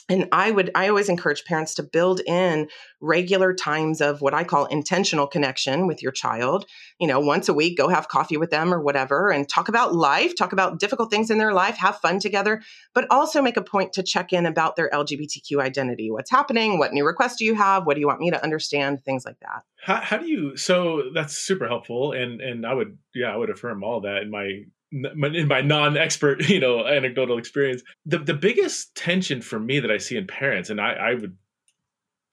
[0.09, 2.69] and i would i always encourage parents to build in
[3.01, 6.67] regular times of what i call intentional connection with your child.
[6.99, 9.95] You know once a week go have coffee with them or whatever and talk about
[9.95, 12.62] life talk about difficult things in their life have fun together
[12.95, 16.11] but also make a point to check in about their lgbtq identity.
[16.11, 16.79] What's happening?
[16.79, 17.87] What new requests do you have?
[17.87, 19.05] What do you want me to understand?
[19.05, 19.62] Things like that.
[19.83, 23.51] How, how do you so that's super helpful and and i would yeah i would
[23.51, 24.62] affirm all that in my
[24.94, 29.98] in my non-expert, you know, anecdotal experience, the the biggest tension for me that I
[29.98, 31.37] see in parents, and I, I would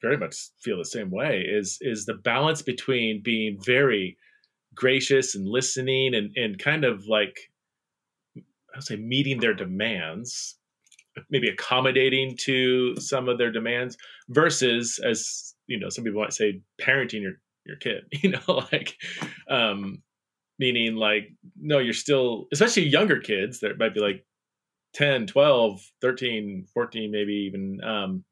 [0.01, 4.17] very much feel the same way, is is the balance between being very
[4.75, 7.37] gracious and listening and and kind of like
[8.75, 10.57] I'll say meeting their demands,
[11.29, 13.97] maybe accommodating to some of their demands,
[14.29, 17.33] versus as you know, some people might say parenting your
[17.65, 18.95] your kid, you know, like
[19.49, 20.01] um
[20.61, 21.23] meaning like
[21.59, 24.23] no you're still especially younger kids that might be like
[24.93, 28.23] 10 12 13 14 maybe even um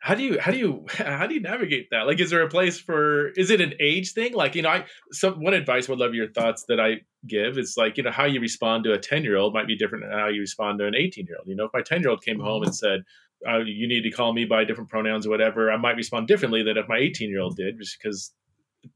[0.00, 2.06] how do you how do you how do you navigate that?
[2.06, 4.32] Like is there a place for is it an age thing?
[4.32, 7.74] Like you know i some one advice would love your thoughts that i give is
[7.76, 10.18] like you know how you respond to a 10 year old might be different than
[10.18, 12.22] how you respond to an 18 year old you know if my 10 year old
[12.22, 13.00] came home and said
[13.48, 16.62] uh, you need to call me by different pronouns or whatever i might respond differently
[16.62, 18.32] than if my 18 year old did just because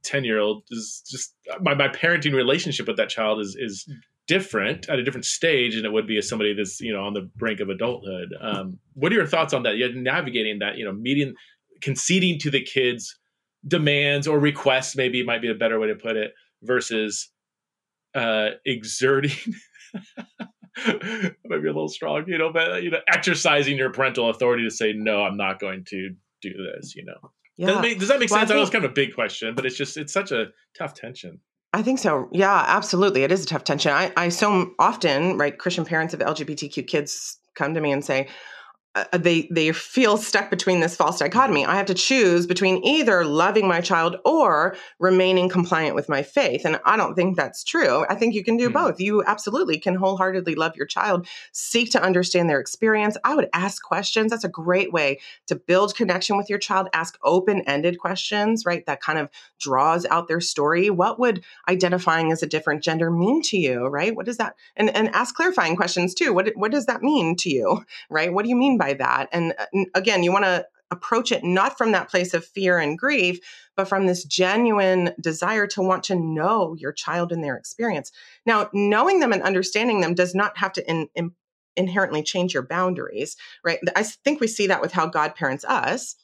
[0.05, 3.87] 10 year old is just my, my parenting relationship with that child is is
[4.29, 7.15] different at a different stage than it would be as somebody that's you know on
[7.15, 8.29] the brink of adulthood.
[8.41, 9.77] Um, what are your thoughts on that?
[9.77, 11.35] You're navigating that you know meeting
[11.81, 13.19] conceding to the kids
[13.67, 17.31] demands or requests maybe might be a better way to put it versus
[18.15, 19.55] uh, exerting
[20.87, 24.93] maybe a little strong you know but you know exercising your parental authority to say
[24.93, 27.67] no i'm not going to do this you know yeah.
[27.69, 28.51] Does, make, does that make well, sense?
[28.51, 30.33] I, think, I know it's kind of a big question, but it's just it's such
[30.33, 31.41] a tough tension.
[31.73, 32.29] I think so.
[32.33, 33.23] Yeah, absolutely.
[33.25, 33.93] It is a tough tension.
[33.93, 38.29] I, I so often, right, Christian parents of LGBTQ kids come to me and say,
[38.95, 41.65] uh, they they feel stuck between this false dichotomy.
[41.65, 46.67] I have to choose between either loving my child or remaining compliant with my faith,
[46.67, 48.05] and I don't think that's true.
[48.11, 48.75] I think you can do mm-hmm.
[48.75, 49.01] both.
[49.01, 53.17] You absolutely can wholeheartedly love your child, seek to understand their experience.
[53.25, 54.31] I would ask questions.
[54.31, 56.89] That's a great way to build connection with your child.
[56.93, 58.85] Ask open-ended questions, right?
[58.85, 60.91] That kind of draws out their story.
[60.91, 64.15] What would identifying as a different gender mean to you, right?
[64.15, 66.35] What does that and and ask clarifying questions too.
[66.35, 68.31] What what does that mean to you, right?
[68.31, 69.29] What do you mean by that.
[69.31, 72.99] And uh, again, you want to approach it not from that place of fear and
[72.99, 73.39] grief,
[73.77, 78.11] but from this genuine desire to want to know your child and their experience.
[78.45, 81.31] Now, knowing them and understanding them does not have to in, in,
[81.77, 83.79] inherently change your boundaries, right?
[83.95, 86.17] I think we see that with how God parents us.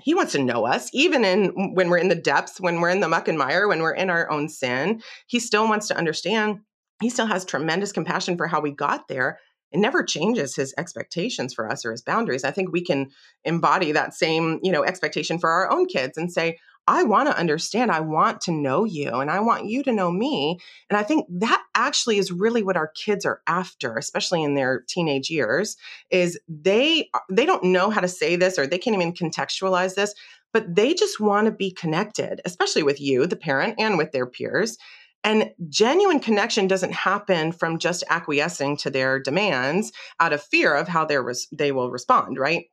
[0.00, 3.00] He wants to know us, even in when we're in the depths, when we're in
[3.00, 5.02] the muck and mire, when we're in our own sin.
[5.26, 6.60] He still wants to understand.
[7.02, 9.38] He still has tremendous compassion for how we got there
[9.72, 12.44] it never changes his expectations for us or his boundaries.
[12.44, 13.10] I think we can
[13.44, 17.36] embody that same, you know, expectation for our own kids and say, I want to
[17.36, 20.60] understand, I want to know you and I want you to know me.
[20.88, 24.84] And I think that actually is really what our kids are after, especially in their
[24.88, 25.76] teenage years,
[26.10, 29.96] is they uh, they don't know how to say this or they can't even contextualize
[29.96, 30.14] this,
[30.52, 34.26] but they just want to be connected, especially with you, the parent, and with their
[34.26, 34.78] peers.
[35.26, 40.86] And genuine connection doesn't happen from just acquiescing to their demands out of fear of
[40.86, 42.66] how res- they will respond, right?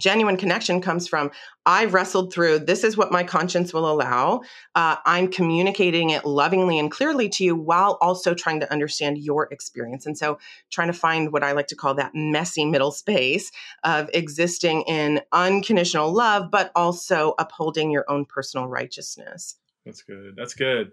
[0.00, 1.30] Genuine connection comes from
[1.66, 4.40] I've wrestled through this is what my conscience will allow.
[4.74, 9.46] Uh, I'm communicating it lovingly and clearly to you while also trying to understand your
[9.52, 10.06] experience.
[10.06, 10.38] And so,
[10.70, 13.50] trying to find what I like to call that messy middle space
[13.84, 19.56] of existing in unconditional love, but also upholding your own personal righteousness.
[19.84, 20.36] That's good.
[20.36, 20.92] That's good.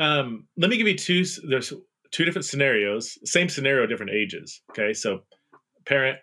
[0.00, 1.24] Um, let me give you two.
[1.48, 1.72] There's
[2.10, 3.18] two different scenarios.
[3.24, 4.62] Same scenario, different ages.
[4.70, 5.20] Okay, so
[5.86, 6.18] parent,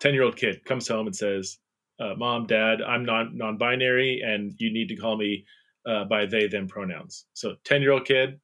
[0.00, 1.58] ten year old kid comes home and says,
[2.00, 5.44] uh, "Mom, Dad, I'm non non-binary, and you need to call me
[5.86, 8.40] uh, by they them pronouns." So ten year old kid,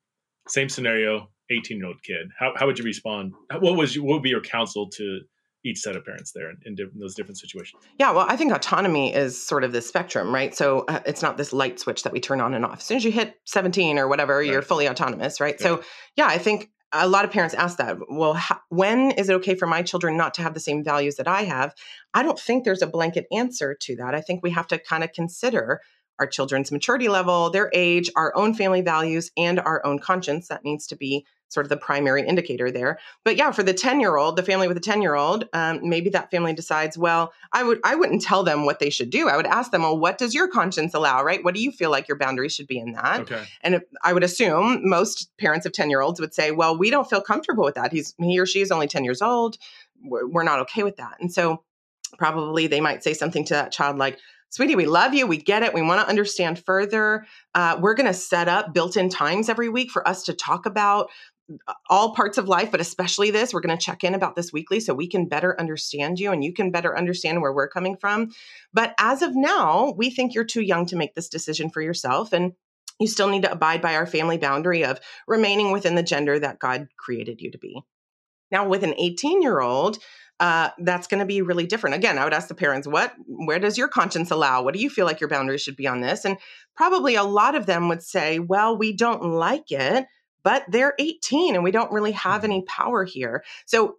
[0.48, 1.28] same scenario.
[1.50, 4.40] 18 year old kid how, how would you respond what was what would be your
[4.40, 5.20] counsel to
[5.64, 7.83] each set of parents there in, in, in, those different situations?
[7.98, 10.55] Yeah, well, I think autonomy is sort of the spectrum, right?
[10.55, 12.79] So uh, it's not this light switch that we turn on and off.
[12.79, 14.46] As soon as you hit 17 or whatever, right.
[14.46, 15.57] you're fully autonomous, right?
[15.59, 15.66] Yeah.
[15.66, 15.83] So,
[16.16, 17.96] yeah, I think a lot of parents ask that.
[18.09, 21.16] Well, how, when is it okay for my children not to have the same values
[21.16, 21.74] that I have?
[22.12, 24.14] I don't think there's a blanket answer to that.
[24.14, 25.81] I think we have to kind of consider
[26.20, 30.46] our children's maturity level, their age, our own family values, and our own conscience.
[30.48, 32.98] That needs to be sort of the primary indicator there.
[33.24, 35.88] But yeah, for the 10 year old, the family with a 10 year old, um,
[35.88, 39.28] maybe that family decides, well, I would, I wouldn't tell them what they should do.
[39.28, 41.42] I would ask them, well, what does your conscience allow, right?
[41.42, 43.20] What do you feel like your boundaries should be in that?
[43.20, 43.44] Okay.
[43.62, 46.90] And if, I would assume most parents of 10 year olds would say, well, we
[46.90, 47.92] don't feel comfortable with that.
[47.92, 49.56] He's, he or she is only 10 years old.
[50.02, 51.14] We're, we're not okay with that.
[51.20, 51.62] And so
[52.18, 54.18] probably they might say something to that child like,
[54.54, 55.26] sweetie, we love you.
[55.26, 55.74] We get it.
[55.74, 57.26] We want to understand further.
[57.56, 60.64] Uh, we're going to set up built in times every week for us to talk
[60.64, 61.10] about
[61.90, 63.52] all parts of life, but especially this.
[63.52, 66.44] We're going to check in about this weekly so we can better understand you and
[66.44, 68.30] you can better understand where we're coming from.
[68.72, 72.32] But as of now, we think you're too young to make this decision for yourself.
[72.32, 72.52] And
[73.00, 76.60] you still need to abide by our family boundary of remaining within the gender that
[76.60, 77.82] God created you to be.
[78.52, 79.98] Now, with an 18 year old,
[80.40, 81.96] uh, that's going to be really different.
[81.96, 84.62] Again, I would ask the parents, what, where does your conscience allow?
[84.62, 86.24] What do you feel like your boundaries should be on this?
[86.24, 86.38] And
[86.76, 90.06] probably a lot of them would say, well, we don't like it,
[90.42, 92.52] but they're 18 and we don't really have mm-hmm.
[92.52, 93.44] any power here.
[93.66, 93.96] So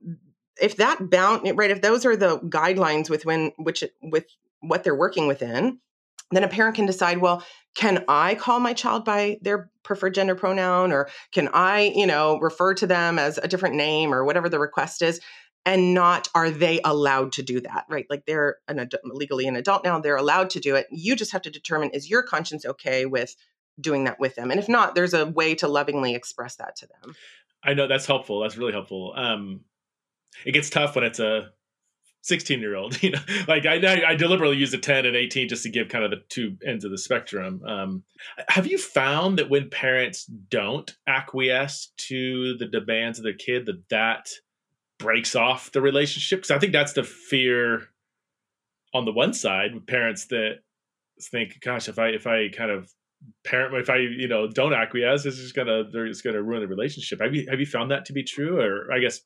[0.61, 4.25] if that bound right, if those are the guidelines with when which with
[4.61, 5.79] what they're working within,
[6.31, 7.43] then a parent can decide, well,
[7.75, 12.39] can I call my child by their preferred gender pronoun or can I, you know,
[12.39, 15.19] refer to them as a different name or whatever the request is?
[15.65, 18.05] And not are they allowed to do that, right?
[18.09, 20.87] Like they're an legally an adult now, they're allowed to do it.
[20.91, 23.35] You just have to determine is your conscience okay with
[23.79, 24.51] doing that with them.
[24.51, 27.15] And if not, there's a way to lovingly express that to them.
[27.63, 28.41] I know that's helpful.
[28.41, 29.13] That's really helpful.
[29.15, 29.61] Um,
[30.45, 31.49] it gets tough when it's a
[32.25, 35.63] 16 year old, you know, like I, I deliberately use a 10 and 18 just
[35.63, 37.61] to give kind of the two ends of the spectrum.
[37.65, 38.03] Um,
[38.49, 43.89] have you found that when parents don't acquiesce to the demands of their kid, that
[43.89, 44.29] that
[44.99, 46.39] breaks off the relationship?
[46.39, 47.83] Because I think that's the fear
[48.93, 50.59] on the one side with parents that
[51.31, 52.89] think, gosh, if I, if I kind of
[53.43, 56.67] parent if i you know don't acquiesce it's just gonna they're it's gonna ruin the
[56.67, 57.19] relationship.
[57.21, 58.59] Have you have you found that to be true?
[58.59, 59.21] Or i guess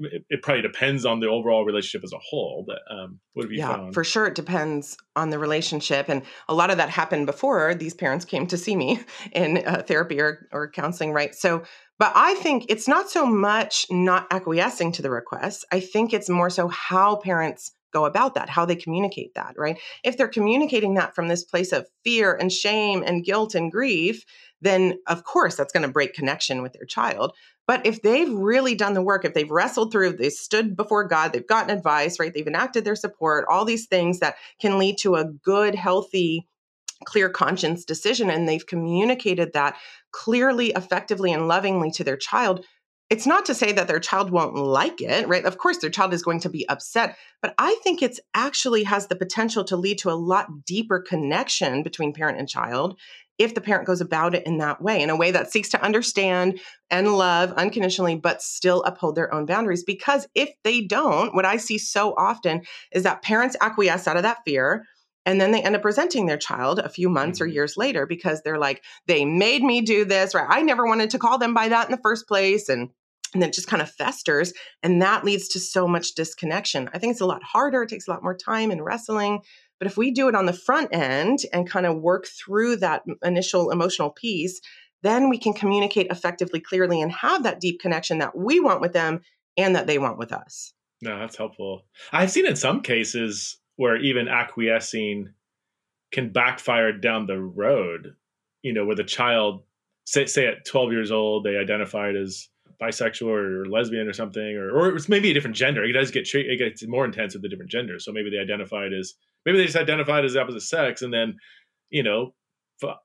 [0.00, 3.52] it, it probably depends on the overall relationship as a whole but um what have
[3.52, 3.94] you yeah found?
[3.94, 7.94] for sure it depends on the relationship and a lot of that happened before these
[7.94, 8.98] parents came to see me
[9.32, 11.34] in uh, therapy or, or counseling right?
[11.34, 11.62] So
[11.98, 16.28] but i think it's not so much not acquiescing to the request i think it's
[16.28, 19.78] more so how parents go about that, how they communicate that, right?
[20.02, 24.24] If they're communicating that from this place of fear and shame and guilt and grief,
[24.60, 27.34] then of course that's going to break connection with their child.
[27.66, 31.32] But if they've really done the work, if they've wrestled through, they stood before God,
[31.32, 32.34] they've gotten advice, right?
[32.34, 36.46] They've enacted their support, all these things that can lead to a good, healthy,
[37.04, 39.76] clear conscience decision, and they've communicated that
[40.12, 42.64] clearly, effectively, and lovingly to their child,
[43.10, 45.44] it's not to say that their child won't like it, right?
[45.44, 49.08] Of course, their child is going to be upset, but I think it's actually has
[49.08, 52.98] the potential to lead to a lot deeper connection between parent and child
[53.36, 55.82] if the parent goes about it in that way, in a way that seeks to
[55.82, 59.82] understand and love unconditionally, but still uphold their own boundaries.
[59.82, 64.22] Because if they don't, what I see so often is that parents acquiesce out of
[64.22, 64.86] that fear
[65.26, 67.50] and then they end up resenting their child a few months mm-hmm.
[67.50, 70.46] or years later because they're like, they made me do this, right?
[70.48, 72.68] I never wanted to call them by that in the first place.
[72.68, 72.90] And
[73.32, 76.98] and then it just kind of festers and that leads to so much disconnection i
[76.98, 79.40] think it's a lot harder it takes a lot more time and wrestling
[79.80, 83.02] but if we do it on the front end and kind of work through that
[83.22, 84.60] initial emotional piece
[85.02, 88.92] then we can communicate effectively clearly and have that deep connection that we want with
[88.92, 89.20] them
[89.56, 91.82] and that they want with us no that's helpful
[92.12, 95.32] i've seen in some cases where even acquiescing
[96.12, 98.14] can backfire down the road.
[98.62, 99.64] You know, where the child,
[100.04, 102.48] say, say at 12 years old, they identified as
[102.80, 105.84] bisexual or lesbian or something, or, or it's maybe a different gender.
[105.84, 108.04] It does get it gets more intense with the different genders.
[108.04, 111.36] So maybe they identified as maybe they just identified as opposite sex, and then
[111.90, 112.34] you know,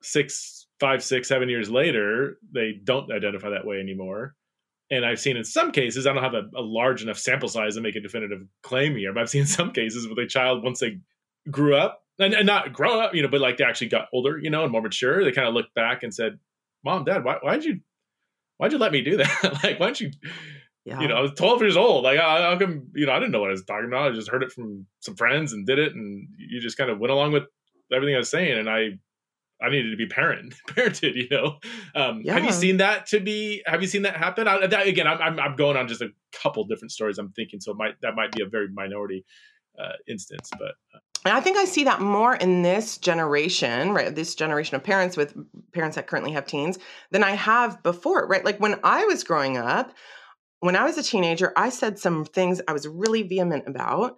[0.01, 4.35] six, five, six, seven years later, they don't identify that way anymore.
[4.91, 7.75] And I've seen in some cases, I don't have a, a, large enough sample size
[7.75, 10.79] to make a definitive claim here, but I've seen some cases with a child once
[10.79, 10.99] they
[11.51, 14.37] grew up and, and not grow up, you know, but like they actually got older,
[14.37, 15.23] you know, and more mature.
[15.23, 16.39] They kind of looked back and said,
[16.83, 17.81] "Mom, Dad, why why'd you
[18.57, 19.43] why'd you let me do that?
[19.63, 20.11] like, why don't you?"
[20.85, 21.01] Yeah.
[21.01, 22.03] You know, I was 12 years old.
[22.03, 24.11] Like, I, how come, you know, I didn't know what I was talking about.
[24.11, 25.93] I just heard it from some friends and did it.
[25.93, 27.43] And you just kind of went along with
[27.93, 28.57] everything I was saying.
[28.57, 28.97] And I,
[29.61, 31.15] I needed to be parent parented.
[31.15, 31.57] You know,
[31.95, 32.33] um, yeah.
[32.33, 33.63] have you seen that to be?
[33.65, 34.47] Have you seen that happen?
[34.47, 37.17] I, that, again, I'm, I'm going on just a couple different stories.
[37.17, 39.25] I'm thinking so might that might be a very minority
[39.79, 40.75] uh, instance, but.
[40.93, 44.15] Uh, and I think I see that more in this generation, right?
[44.15, 45.35] This generation of parents with
[45.73, 46.79] parents that currently have teens
[47.11, 48.45] than I have before, right?
[48.45, 49.91] Like when I was growing up,
[50.61, 54.17] when I was a teenager, I said some things I was really vehement about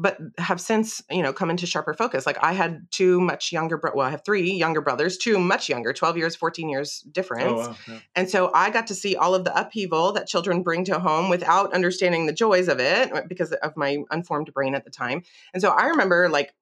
[0.00, 3.76] but have since you know come into sharper focus like i had two much younger
[3.76, 7.10] bro- well i have three younger brothers two much younger 12 years 14 years oh,
[7.12, 7.76] difference oh, wow.
[7.86, 7.98] yeah.
[8.16, 11.28] and so i got to see all of the upheaval that children bring to home
[11.28, 15.22] without understanding the joys of it uh, because of my unformed brain at the time
[15.52, 16.54] and so i remember like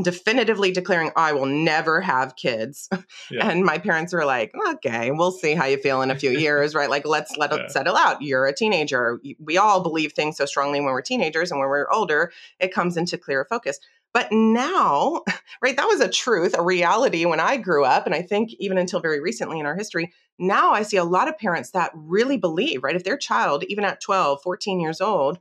[0.00, 2.88] definitively declaring I will never have kids.
[3.30, 3.48] Yeah.
[3.48, 6.74] And my parents were like, okay, we'll see how you feel in a few years,
[6.74, 6.90] right?
[6.90, 7.58] Like, let's let yeah.
[7.58, 8.20] it settle out.
[8.20, 9.20] You're a teenager.
[9.38, 12.96] We all believe things so strongly when we're teenagers, and when we're older, it comes
[12.96, 13.78] into clearer focus.
[14.12, 15.22] But now,
[15.62, 18.06] right, that was a truth, a reality when I grew up.
[18.06, 21.28] And I think even until very recently in our history, now I see a lot
[21.28, 25.38] of parents that really believe, right, if their child, even at 12, 14 years old,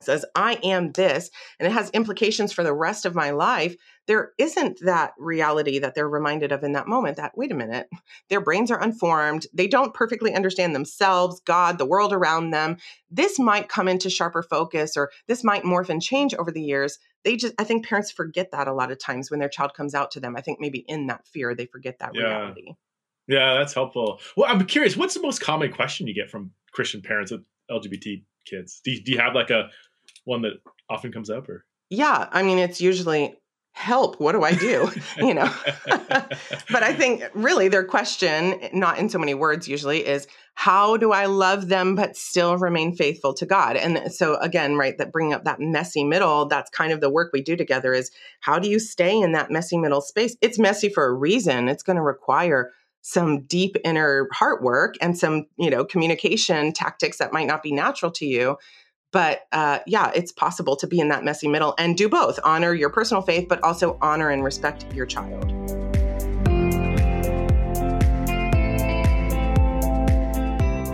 [0.00, 3.76] says, I am this, and it has implications for the rest of my life,
[4.06, 7.88] there isn't that reality that they're reminded of in that moment that, wait a minute,
[8.28, 9.46] their brains are unformed.
[9.52, 12.76] They don't perfectly understand themselves, God, the world around them.
[13.10, 16.98] This might come into sharper focus or this might morph and change over the years.
[17.24, 19.94] They just, I think parents forget that a lot of times when their child comes
[19.94, 20.36] out to them.
[20.36, 22.22] I think maybe in that fear, they forget that yeah.
[22.22, 22.74] reality.
[23.26, 24.20] Yeah, that's helpful.
[24.36, 28.22] Well, I'm curious, what's the most common question you get from Christian parents with LGBT
[28.46, 28.80] kids?
[28.84, 29.68] Do you, do you have like a
[30.24, 30.54] one that
[30.88, 31.64] often comes up or?
[31.90, 33.36] Yeah, I mean, it's usually
[33.76, 34.90] help what do i do?
[35.18, 35.52] You know?
[36.70, 41.12] But i think really their question not in so many words usually is how do
[41.12, 43.76] i love them but still remain faithful to god?
[43.76, 47.32] And so again right that bringing up that messy middle that's kind of the work
[47.34, 50.36] we do together is how do you stay in that messy middle space?
[50.40, 51.68] It's messy for a reason.
[51.68, 52.72] It's going to require
[53.06, 57.72] some deep inner heart work and some you know communication tactics that might not be
[57.72, 58.56] natural to you
[59.12, 62.74] but uh, yeah, it's possible to be in that messy middle and do both honor
[62.74, 65.95] your personal faith, but also honor and respect your child.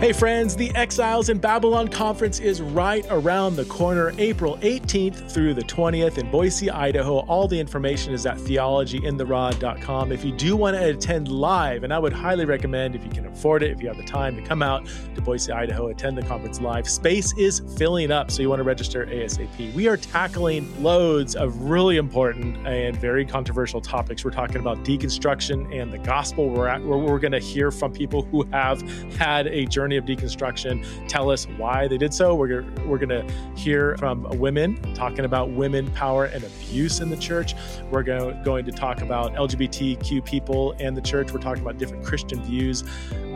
[0.03, 5.53] Hey, friends, the Exiles in Babylon conference is right around the corner, April 18th through
[5.53, 7.19] the 20th in Boise, Idaho.
[7.19, 10.11] All the information is at theologyintheraw.com.
[10.11, 13.27] If you do want to attend live, and I would highly recommend if you can
[13.27, 14.85] afford it, if you have the time to come out
[15.15, 16.85] to Boise, Idaho, attend the conference live.
[16.89, 19.73] Space is filling up, so you want to register ASAP.
[19.73, 24.25] We are tackling loads of really important and very controversial topics.
[24.25, 26.49] We're talking about deconstruction and the gospel.
[26.49, 28.81] We're we're, we're going to hear from people who have
[29.13, 32.35] had a journey journey of deconstruction, tell us why they did so.
[32.35, 33.25] We're, we're going to
[33.55, 37.55] hear from women talking about women power and abuse in the church.
[37.91, 41.31] We're go, going to talk about LGBTQ people and the church.
[41.31, 42.83] We're talking about different Christian views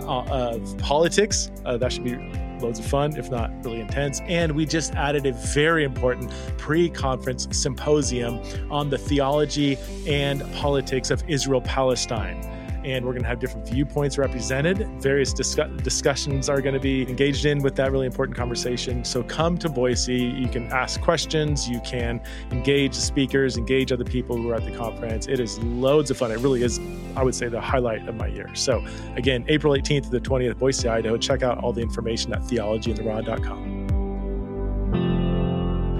[0.01, 1.51] uh, of politics.
[1.66, 2.16] Uh, that should be
[2.60, 4.22] loads of fun, if not really intense.
[4.22, 8.41] And we just added a very important pre conference symposium
[8.72, 9.78] on the theology
[10.08, 12.41] and politics of Israel Palestine
[12.88, 14.88] and we're going to have different viewpoints represented.
[15.02, 19.04] Various discussions are going to be engaged in with that really important conversation.
[19.04, 20.16] So come to Boise.
[20.16, 22.22] You can ask questions, you can
[22.52, 25.28] engage the speakers, engage other people who are at the conference.
[25.28, 26.32] It is loads of fun.
[26.32, 26.80] It really is,
[27.18, 28.50] I would say, the highlight of my year.
[28.56, 28.86] So
[29.18, 31.18] again, April 18th to the 20th, Boise, Idaho.
[31.18, 33.88] Check out all the information at theologyintheraw.com.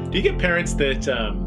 [0.10, 1.47] Do you get parents that um,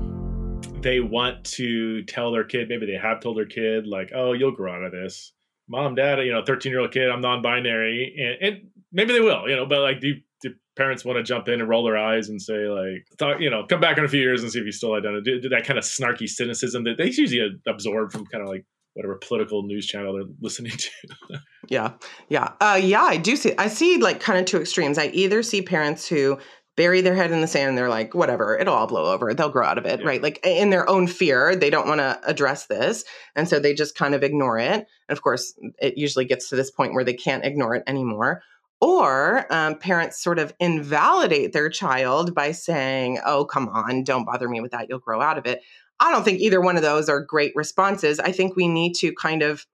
[0.83, 4.53] they want to tell their kid, maybe they have told their kid, like, oh, you'll
[4.53, 5.33] grow out of this.
[5.69, 8.15] Mom, dad, you know, 13 year old kid, I'm non binary.
[8.19, 11.49] And, and, maybe they will, you know, but like, do, do, parents want to jump
[11.49, 14.09] in and roll their eyes and say, like, talk, you know, come back in a
[14.09, 15.23] few years and see if you still identify?
[15.25, 18.65] Do, do that kind of snarky cynicism that they usually absorb from kind of like
[18.95, 20.91] whatever political news channel they're listening to.
[21.69, 21.93] yeah.
[22.29, 22.53] Yeah.
[22.61, 24.99] Uh, yeah, I do see, I see like kind of two extremes.
[24.99, 26.39] I either see parents who
[26.81, 29.67] bury their head in the sand they're like whatever it'll all blow over they'll grow
[29.67, 30.07] out of it yeah.
[30.07, 30.23] right?
[30.23, 33.05] Like in their own fear they don't want to address this
[33.37, 36.57] and so they just kind of ignore it and of course it usually gets to
[36.57, 38.43] this point where they can't ignore it anymore
[38.81, 44.49] or um, parents sort of invalidate their child by saying oh come on don't bother
[44.49, 45.61] me with that you'll grow out of it.
[46.03, 48.19] I don't think either one of those are great responses.
[48.19, 49.67] I think we need to kind of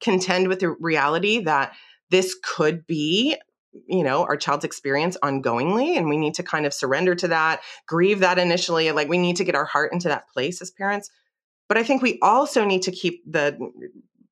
[0.00, 1.72] contend with the reality that
[2.10, 3.36] this could be
[3.86, 7.60] you know our child's experience ongoingly and we need to kind of surrender to that
[7.86, 11.10] grieve that initially like we need to get our heart into that place as parents.
[11.68, 13.58] But i think we also need to keep the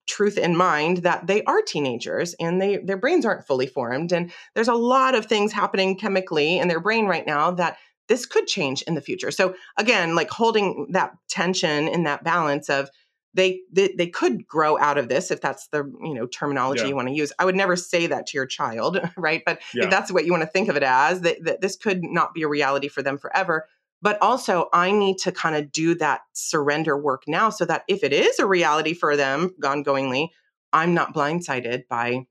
[0.06, 4.30] truth in mind that they are teenagers and they their brains aren't fully formed and
[4.54, 8.46] there's a lot of things happening chemically in their brain right now that this could
[8.46, 9.30] change in the future.
[9.30, 12.90] So again like holding that tension in that balance of
[13.34, 16.88] they, they they could grow out of this if that's the you know terminology Yeah.
[16.88, 19.84] you want to use i would never say that to your child right but Yeah.
[19.84, 22.32] if that's what you want to think of it as that, that this could not
[22.34, 23.66] be a reality for them forever
[24.02, 28.02] but also i need to kind of do that surrender work now so that if
[28.04, 30.28] it is a reality for them ongoingly
[30.72, 32.24] i'm not blindsided by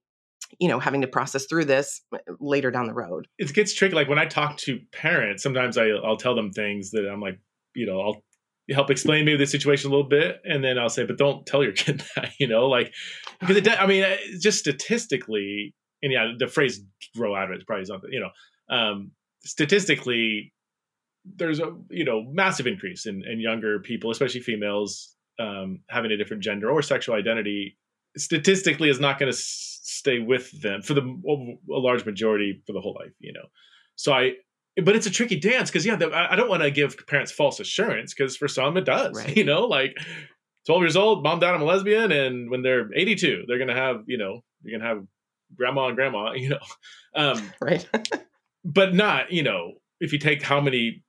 [0.59, 3.95] you know having to process through this uh, later down the road it gets tricky.
[3.95, 7.39] Like when I talk to parents, sometimes I, I'll tell them things that I'm like,
[7.75, 8.23] you know, I'll
[8.71, 11.63] help explain maybe the situation a little bit, and then I'll say, but don't tell
[11.63, 12.93] your kid that, you know, like
[13.39, 13.67] because it.
[13.67, 16.81] I mean, uh, just statistically, and yeah, the phrase
[17.15, 19.11] "grow out of it" probably is probably something, you know, um,
[19.43, 20.53] statistically,
[21.25, 26.17] there's a you know massive increase in, in younger people, especially females, um, having a
[26.17, 27.77] different gender or sexual identity.
[28.15, 32.73] Statistically, is not going to s- stay with them for the a large majority for
[32.73, 33.45] the whole life, you know.
[33.95, 34.33] So I,
[34.81, 37.59] but it's a tricky dance because yeah, the, I don't want to give parents false
[37.59, 39.35] assurance because for some it does, Right.
[39.37, 39.95] you know, like.
[40.65, 42.13] 12 years old, mom, dad, I'm a lesbian.
[42.13, 45.05] And when they're 82, they're going to have, you know, you're going to have
[45.57, 46.59] grandma and grandma, you know.
[47.15, 47.85] Um, right
[48.63, 51.03] but not you know if you take how many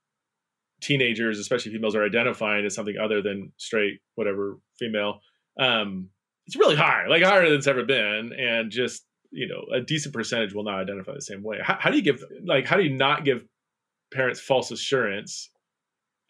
[0.83, 5.21] teenagers especially females are identifying as something other than straight whatever female
[5.59, 6.11] um
[6.47, 10.15] it's really high like higher than it's ever been and just you know a decent
[10.15, 12.83] percentage will not identify the same way how, how do you give like how do
[12.83, 13.45] you not give
[14.15, 15.51] parents false assurance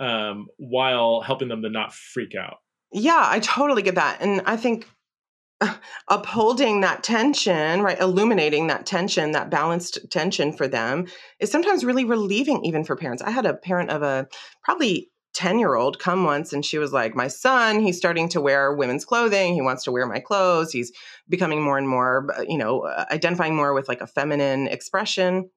[0.00, 2.58] um while helping them to not freak out
[2.92, 4.18] Yeah, I totally get that.
[4.20, 4.88] And I think
[6.08, 11.06] upholding that tension, right, illuminating that tension, that balanced tension for them
[11.38, 13.22] is sometimes really relieving, even for parents.
[13.22, 14.26] I had a parent of a
[14.62, 18.40] probably 10 year old come once and she was like, My son, he's starting to
[18.40, 19.54] wear women's clothing.
[19.54, 20.70] He wants to wear my clothes.
[20.70, 20.92] He's
[21.28, 25.50] becoming more and more, uh, you know, uh, identifying more with like a feminine expression.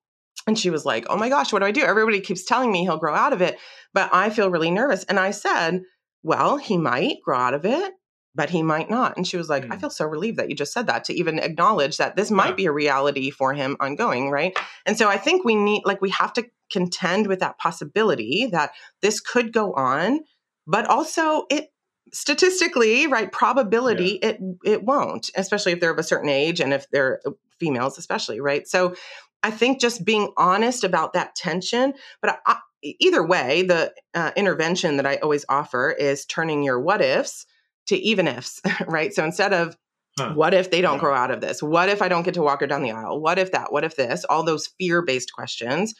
[0.48, 1.84] And she was like, Oh my gosh, what do I do?
[1.84, 3.58] Everybody keeps telling me he'll grow out of it,
[3.94, 5.04] but I feel really nervous.
[5.06, 5.84] And I said,
[6.24, 7.94] well, he might grow out of it,
[8.34, 9.16] but he might not.
[9.18, 9.82] And she was like, I Hmm.
[9.82, 12.36] feel so relieved that you just said that to even acknowledge that this Yeah.
[12.38, 14.58] might be a reality for him ongoing, right?
[14.86, 18.72] And so I think we need, like, we have to contend with that possibility that
[19.02, 20.20] this could go on,
[20.66, 21.70] but also it
[22.14, 26.90] statistically, right, probability it it won't, especially if they're of a certain age and if
[26.90, 28.68] they're uh, females, especially, right?
[28.68, 28.96] So
[29.44, 34.98] I think just being honest about that tension, but I, either way, the uh, intervention
[34.98, 37.46] that I always offer is turning your what ifs
[37.88, 39.14] to even ifs, right?
[39.14, 39.78] So instead of
[40.18, 40.34] Huh.
[40.34, 41.00] what if they don't Yeah.
[41.00, 41.62] grow out of this?
[41.62, 43.22] What if I don't get to walk her down the aisle?
[43.22, 43.72] What if that?
[43.72, 44.26] What if this?
[44.26, 45.94] All those fear based questions.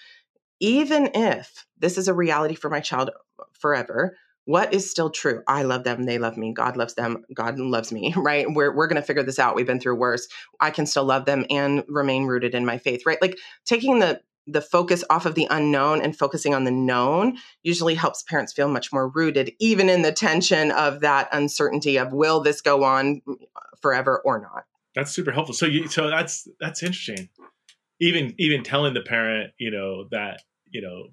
[0.60, 3.12] Even if this is a reality for my child
[3.54, 4.18] forever,
[4.48, 5.44] what is still true?
[5.46, 6.04] I love them.
[6.06, 6.54] They love me.
[6.54, 7.26] God loves them.
[7.34, 8.48] God loves me, right?
[8.50, 9.56] We're, we're going to figure this out.
[9.56, 10.26] We've been through worse.
[10.62, 13.22] I can still love them and remain rooted in my faith, right?
[13.22, 17.96] Like taking the the focus off of the unknown and focusing on the known usually
[17.96, 22.40] helps parents feel much more rooted, even in the tension of that uncertainty of will
[22.40, 23.36] this go on mm,
[23.82, 24.64] forever or not.
[24.96, 25.54] That's super helpful.
[25.54, 27.28] So you so that's that's interesting.
[28.00, 31.10] Even even telling the parent, you know, that, you know,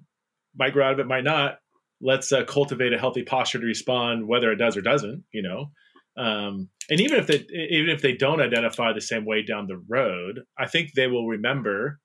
[0.55, 1.59] might grow out of it, might not.
[2.01, 5.71] Let's uh, cultivate a healthy posture to respond, whether it does or doesn't, you know.
[6.17, 9.81] Um, and even if they even if they don't identify the same way down the
[9.87, 11.99] road, I think they will remember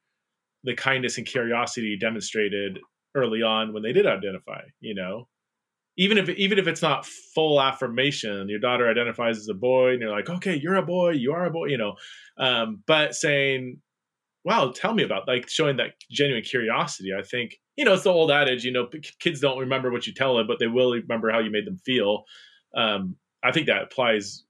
[0.64, 2.78] the kindness and curiosity demonstrated
[3.14, 5.28] early on when they did identify, you know.
[5.96, 10.00] Even if even if it's not full affirmation, your daughter identifies as a boy, and
[10.00, 11.94] you're like, okay, you're a boy, you are a boy, you know.
[12.38, 13.80] Um, but saying,
[14.44, 17.10] wow, tell me about like showing that genuine curiosity.
[17.16, 18.88] I think you know it's the old adage, you know,
[19.20, 21.78] kids don't remember what you tell them, but they will remember how you made them
[21.84, 22.24] feel.
[22.74, 24.44] Um, I think that applies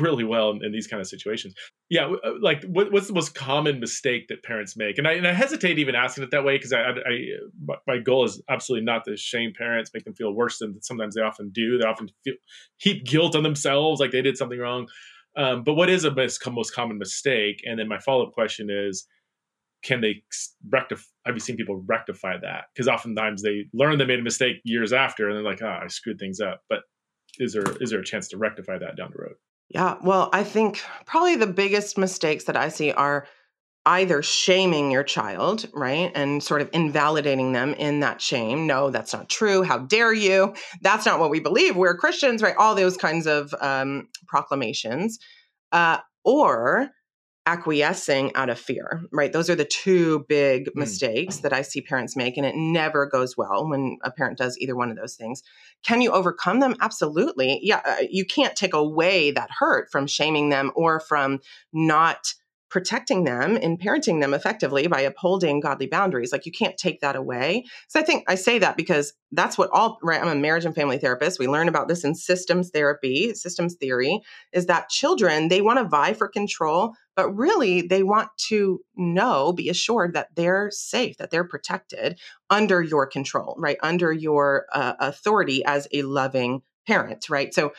[0.00, 1.54] really well in, in these kind of situations.
[1.90, 4.98] Yeah, uh, like what, what's the most common mistake that parents make?
[4.98, 8.24] And I and I hesitate even asking it that way because I, I, my goal
[8.24, 11.78] is absolutely not to shame parents, make them feel worse than sometimes they often do.
[11.78, 12.34] They often feel
[12.78, 14.88] heap guilt on themselves, like they did something wrong.
[15.38, 17.62] Um, but what is a mis- most common mistake?
[17.64, 19.06] And then my follow up question is,
[19.84, 20.22] can they
[20.68, 21.04] rectify?
[21.24, 22.64] Have you seen people rectify that?
[22.74, 25.86] Because oftentimes they learn they made a mistake years after, and they're like, ah, I
[25.86, 26.62] screwed things up.
[26.68, 26.80] But
[27.38, 29.36] is there is there a chance to rectify that down the road?
[29.68, 33.26] Yeah, well, I think probably the biggest mistakes that I see are
[33.86, 36.12] either shaming your child, right?
[36.14, 38.66] And sort of invalidating them in that shame.
[38.66, 39.62] No, that's not true.
[39.62, 40.54] How dare you?
[40.82, 41.76] That's not what we believe.
[41.76, 42.56] We're Christians, right?
[42.56, 45.18] All those kinds of um, proclamations.
[45.72, 46.90] Uh, or
[47.46, 49.32] acquiescing out of fear, right?
[49.32, 50.80] Those are the two big Hmm.
[50.80, 54.58] mistakes that I see parents make, and it never goes well when a parent does
[54.58, 55.42] either one of those things.
[55.82, 56.76] Can you overcome them?
[56.82, 57.58] Absolutely.
[57.62, 61.40] Yeah, uh, you can't take away that hurt from shaming them or from
[61.72, 62.34] not
[62.70, 66.32] protecting them and parenting them effectively by upholding godly boundaries.
[66.32, 67.64] Like you can't take that away.
[67.88, 70.20] So I think I say that because that's what all right.
[70.20, 71.38] I'm a marriage and family therapist.
[71.38, 74.20] We learn about this in systems therapy, systems theory,
[74.52, 79.52] is that children, they want to vie for control, but really they want to know,
[79.52, 82.18] be assured that they're safe, that they're protected
[82.50, 83.78] under your control, right?
[83.82, 87.52] Under your uh, authority as a loving parent, right?
[87.54, 87.72] So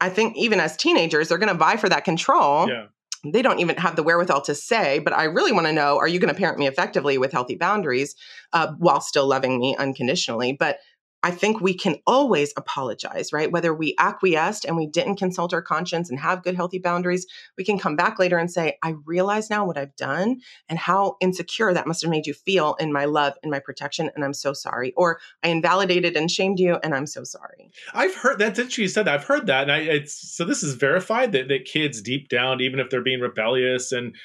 [0.00, 2.68] I think even as teenagers, they're going to vie for that control.
[2.68, 2.86] Yeah
[3.24, 6.08] they don't even have the wherewithal to say, but I really want to know are
[6.08, 8.16] you going to parent me effectively with healthy boundaries
[8.52, 10.52] uh, while still loving me unconditionally?
[10.52, 10.78] But
[11.22, 13.50] I think we can always apologize, right?
[13.50, 17.64] Whether we acquiesced and we didn't consult our conscience and have good, healthy boundaries, we
[17.64, 21.72] can come back later and say, I realize now what I've done and how insecure
[21.72, 24.10] that must have made you feel in my love in my protection.
[24.14, 24.92] And I'm so sorry.
[24.96, 27.70] Or I invalidated and shamed you and I'm so sorry.
[27.94, 29.14] I've heard that's interesting you said that.
[29.14, 29.62] I've heard that.
[29.62, 33.02] And I, it's so this is verified that, that kids deep down, even if they're
[33.02, 34.16] being rebellious and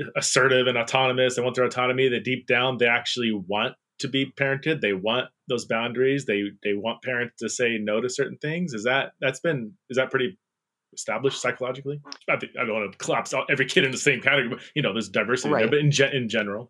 [0.00, 4.08] uh, assertive and autonomous and want their autonomy, that deep down they actually want to
[4.08, 4.80] be parented.
[4.80, 6.24] They want those boundaries.
[6.24, 8.72] They they want parents to say no to certain things.
[8.72, 10.38] Is that that's been is that pretty
[10.92, 12.00] established psychologically?
[12.28, 14.82] I, think, I don't want to collapse every kid in the same category, but you
[14.82, 15.60] know, there's diversity right.
[15.60, 15.70] there.
[15.70, 16.68] But in ge- in general,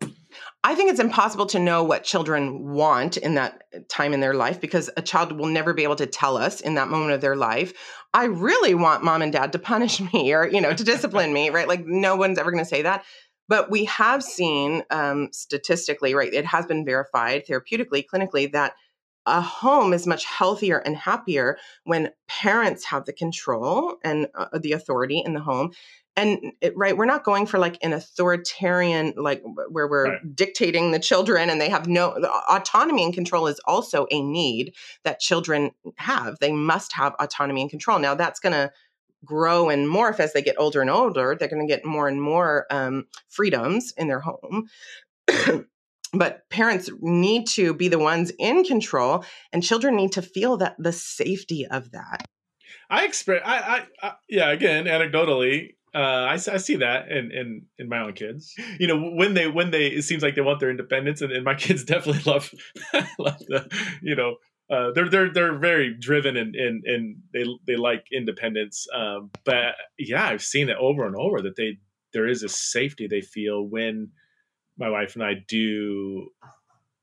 [0.63, 4.61] I think it's impossible to know what children want in that time in their life
[4.61, 7.35] because a child will never be able to tell us in that moment of their
[7.35, 7.73] life.
[8.13, 11.49] I really want mom and dad to punish me or you know to discipline me,
[11.49, 11.67] right?
[11.67, 13.03] Like no one's ever going to say that.
[13.47, 18.73] But we have seen um, statistically, right, it has been verified therapeutically, clinically, that
[19.25, 24.71] a home is much healthier and happier when parents have the control and uh, the
[24.71, 25.71] authority in the home.
[26.17, 30.35] And it, right we're not going for like an authoritarian like where we're right.
[30.35, 32.11] dictating the children and they have no
[32.49, 34.73] autonomy and control is also a need
[35.03, 36.37] that children have.
[36.39, 37.97] They must have autonomy and control.
[37.99, 38.71] Now that's going to
[39.25, 41.35] grow and morph as they get older and older.
[41.37, 44.67] They're going to get more and more um, freedoms in their home.
[46.13, 50.75] but parents need to be the ones in control, and children need to feel that
[50.77, 52.27] the safety of that.
[52.89, 57.65] I expect, I, I, I, yeah, again, anecdotally, uh, I, I see that in, in,
[57.77, 58.53] in my own kids.
[58.79, 61.43] You know, when they when they it seems like they want their independence, and, and
[61.43, 62.53] my kids definitely love
[63.19, 63.69] love the
[64.01, 64.37] you know
[64.71, 68.87] uh, they're they're they're very driven and and, and they they like independence.
[68.95, 71.77] Um, but yeah, I've seen it over and over that they
[72.13, 74.09] there is a safety they feel when
[74.77, 76.29] my wife and I do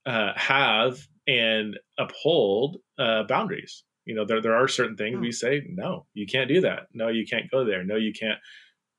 [0.07, 3.85] uh, have and uphold uh, boundaries.
[4.07, 6.87] You know, there there are certain things we say no, you can't do that.
[6.95, 7.85] No, you can't go there.
[7.85, 8.39] No, you can't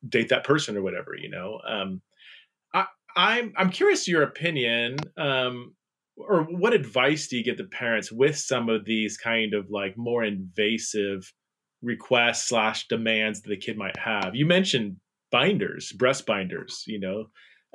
[0.08, 1.16] date that person or whatever.
[1.20, 2.02] You know, um,
[2.76, 4.98] I, I'm I'm curious your opinion.
[5.18, 5.74] Um,
[6.20, 9.98] or what advice do you get the parents with some of these kind of like
[9.98, 11.32] more invasive
[11.82, 14.36] requests slash demands that the kid might have?
[14.36, 14.98] You mentioned
[15.32, 17.26] binders breast binders you know?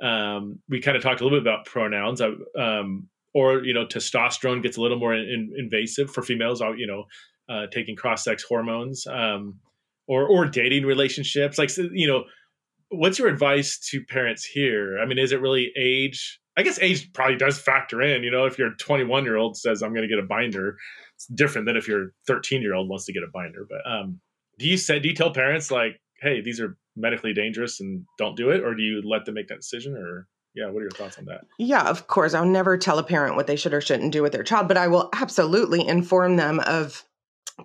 [0.05, 3.85] Um, we kind of talked a little bit about pronouns uh, um, or you know
[3.85, 7.05] testosterone gets a little more in, invasive for females you know
[7.47, 9.59] uh, taking cross-sex hormones um,
[10.07, 12.25] or or dating relationships like you know
[12.89, 14.99] what's your advice to parents here?
[14.99, 18.23] I mean is it really age I guess age probably does factor in.
[18.23, 20.77] You know, if your 21 year old says I'm going to get a binder,
[21.15, 23.67] it's different than if your 13 year old wants to get a binder.
[23.69, 24.19] But um,
[24.57, 28.37] do you say do you tell parents like, hey, these are medically dangerous and don't
[28.37, 29.95] do it, or do you let them make that decision?
[29.95, 31.41] Or yeah, what are your thoughts on that?
[31.59, 34.31] Yeah, of course, I'll never tell a parent what they should or shouldn't do with
[34.31, 37.03] their child, but I will absolutely inform them of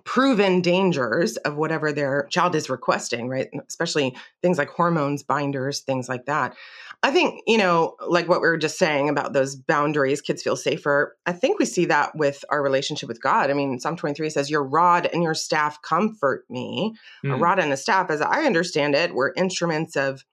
[0.05, 3.49] proven dangers of whatever their child is requesting, right?
[3.67, 6.55] Especially things like hormones, binders, things like that.
[7.03, 10.55] I think, you know, like what we were just saying about those boundaries, kids feel
[10.55, 11.17] safer.
[11.25, 13.49] I think we see that with our relationship with God.
[13.49, 16.93] I mean, Psalm 23 says, Your rod and your staff comfort me.
[17.25, 17.33] Mm.
[17.33, 20.23] A rod and a staff, as I understand it, were instruments of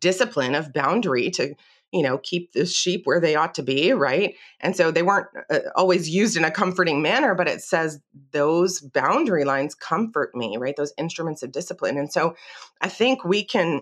[0.00, 1.54] discipline, of boundary to
[1.92, 5.28] you know keep the sheep where they ought to be right and so they weren't
[5.50, 7.98] uh, always used in a comforting manner but it says
[8.32, 12.36] those boundary lines comfort me right those instruments of discipline and so
[12.82, 13.80] i think we can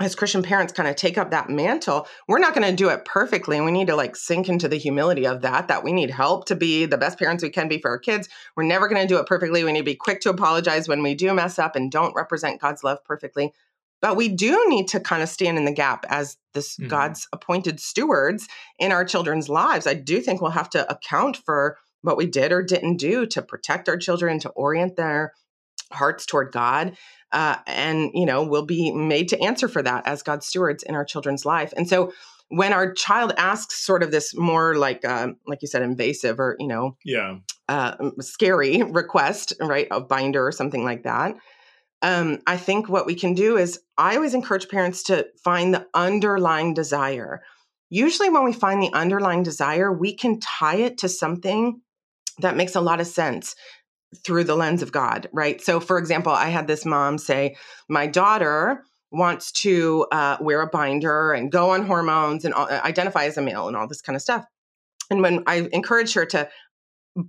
[0.00, 3.04] as Christian parents kind of take up that mantle, we're not going to do it
[3.04, 3.56] perfectly.
[3.56, 6.44] And we need to like sink into the humility of that, that we need help
[6.46, 8.28] to be the best parents we can be for our kids.
[8.56, 9.64] We're never going to do it perfectly.
[9.64, 12.60] We need to be quick to apologize when we do mess up and don't represent
[12.60, 13.52] God's love perfectly.
[14.00, 16.88] But we do need to kind of stand in the gap as this mm-hmm.
[16.88, 18.46] God's appointed stewards
[18.78, 19.88] in our children's lives.
[19.88, 23.42] I do think we'll have to account for what we did or didn't do to
[23.42, 25.32] protect our children, to orient their
[25.92, 26.96] hearts toward God.
[27.32, 30.94] Uh, and, you know, we'll be made to answer for that as God's stewards in
[30.94, 31.72] our children's life.
[31.76, 32.12] And so
[32.48, 36.56] when our child asks sort of this more like, uh, like you said, invasive or,
[36.58, 37.36] you know, yeah,
[37.68, 41.36] uh, scary request, right, of binder or something like that,
[42.00, 45.86] um, I think what we can do is I always encourage parents to find the
[45.92, 47.42] underlying desire.
[47.90, 51.80] Usually, when we find the underlying desire, we can tie it to something
[52.38, 53.54] that makes a lot of sense
[54.24, 55.60] through the lens of God, right?
[55.60, 57.56] So, for example, I had this mom say,
[57.88, 63.24] My daughter wants to uh, wear a binder and go on hormones and uh, identify
[63.24, 64.44] as a male and all this kind of stuff.
[65.10, 66.48] And when I encouraged her to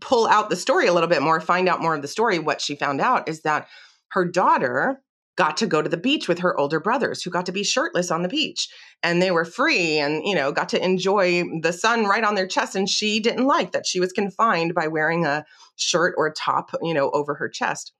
[0.02, 2.62] pull out the story a little bit more, find out more of the story, what
[2.62, 3.68] she found out is that
[4.12, 5.02] her daughter
[5.40, 8.12] got to go to the beach with her older brothers who got to be shirtless
[8.12, 8.68] on the beach
[9.02, 12.46] and they were free and you know got to enjoy the sun right on their
[12.46, 15.46] chest and she didn't like that she was confined by wearing a
[15.78, 17.94] shirt or a top you know over her chest.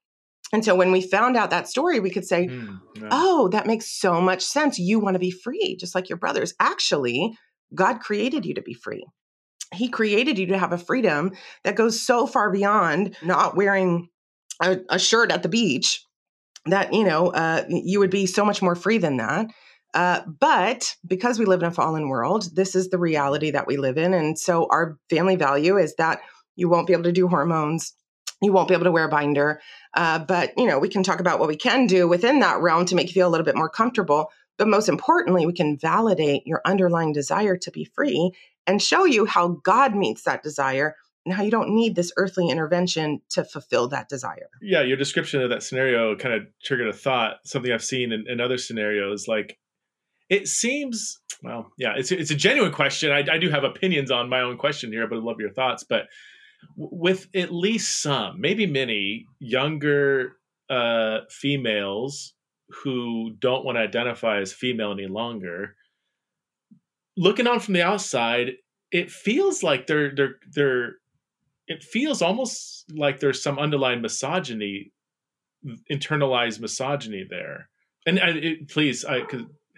[0.52, 3.08] And so when we found out that story we could say mm, yeah.
[3.10, 4.78] oh that makes so much sense.
[4.78, 6.54] You want to be free just like your brothers.
[6.60, 7.38] Actually
[7.74, 9.06] god created you to be free.
[9.74, 11.32] He created you to have a freedom
[11.64, 14.10] that goes so far beyond not wearing
[14.62, 16.04] a, a shirt at the beach
[16.66, 19.48] that you know uh, you would be so much more free than that.
[19.94, 23.76] Uh, but because we live in a fallen world this is the reality that we
[23.76, 26.22] live in and so our family value is that
[26.56, 27.96] you won't be able to do hormones
[28.40, 29.60] you won't be able to wear a binder
[29.96, 32.86] uh, but you know we can talk about what we can do within that realm
[32.86, 34.30] to make you feel a little bit more comfortable
[34.60, 38.32] but most importantly we can validate your underlying desire to be free
[38.68, 40.96] and show you how God meets that desire
[41.26, 44.50] and how you don't need this earthly intervention to fulfill that desire.
[44.62, 48.26] Yeah, your description of that scenario kind of triggered a thought, something I've seen in,
[48.28, 49.28] in other scenarios.
[49.28, 49.58] Like,
[50.30, 53.12] it seems, well, yeah, it's, it's a genuine question.
[53.12, 55.84] I, I do have opinions on my own question here, but I'd love your thoughts.
[55.88, 56.04] But
[56.76, 60.34] with at least some, maybe many younger
[60.70, 62.34] uh, females
[62.84, 65.76] who don't want to identify as female any longer,
[67.18, 68.52] looking on from the outside,
[68.92, 70.94] it feels like they're they're they're
[71.70, 74.92] it feels almost like there's some underlying misogyny,
[75.90, 77.70] internalized misogyny there.
[78.06, 79.20] And it, please, I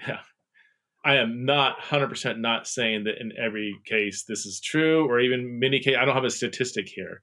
[0.08, 0.20] yeah,
[1.04, 5.20] I am not hundred percent not saying that in every case this is true, or
[5.20, 5.98] even many case.
[6.00, 7.22] I don't have a statistic here.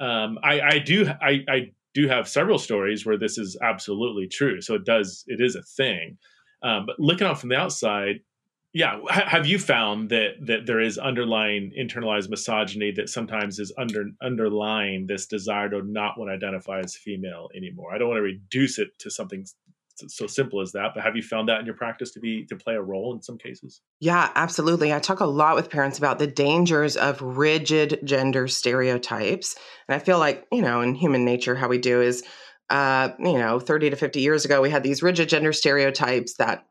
[0.00, 4.60] Um, I, I do I, I do have several stories where this is absolutely true.
[4.60, 6.18] So it does it is a thing.
[6.62, 8.16] Um, but looking out from the outside,
[8.72, 14.04] yeah have you found that that there is underlying internalized misogyny that sometimes is under
[14.22, 17.94] underlying this desire to not want to identify as female anymore?
[17.94, 19.46] I don't want to reduce it to something
[20.06, 22.54] so simple as that but have you found that in your practice to be to
[22.54, 23.80] play a role in some cases?
[24.00, 29.56] Yeah absolutely i talk a lot with parents about the dangers of rigid gender stereotypes
[29.88, 32.22] and i feel like you know in human nature how we do is
[32.70, 36.66] uh, you know 30 to 50 years ago we had these rigid gender stereotypes that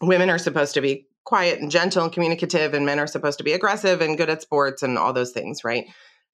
[0.00, 3.44] women are supposed to be quiet and gentle and communicative, and men are supposed to
[3.44, 5.84] be aggressive and good at sports and all those things, right?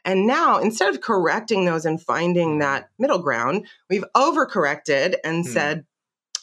[0.04, 2.58] And now, instead of correcting those and finding mm-hmm.
[2.60, 5.50] that middle ground, we've overcorrected and hmm.
[5.50, 5.84] said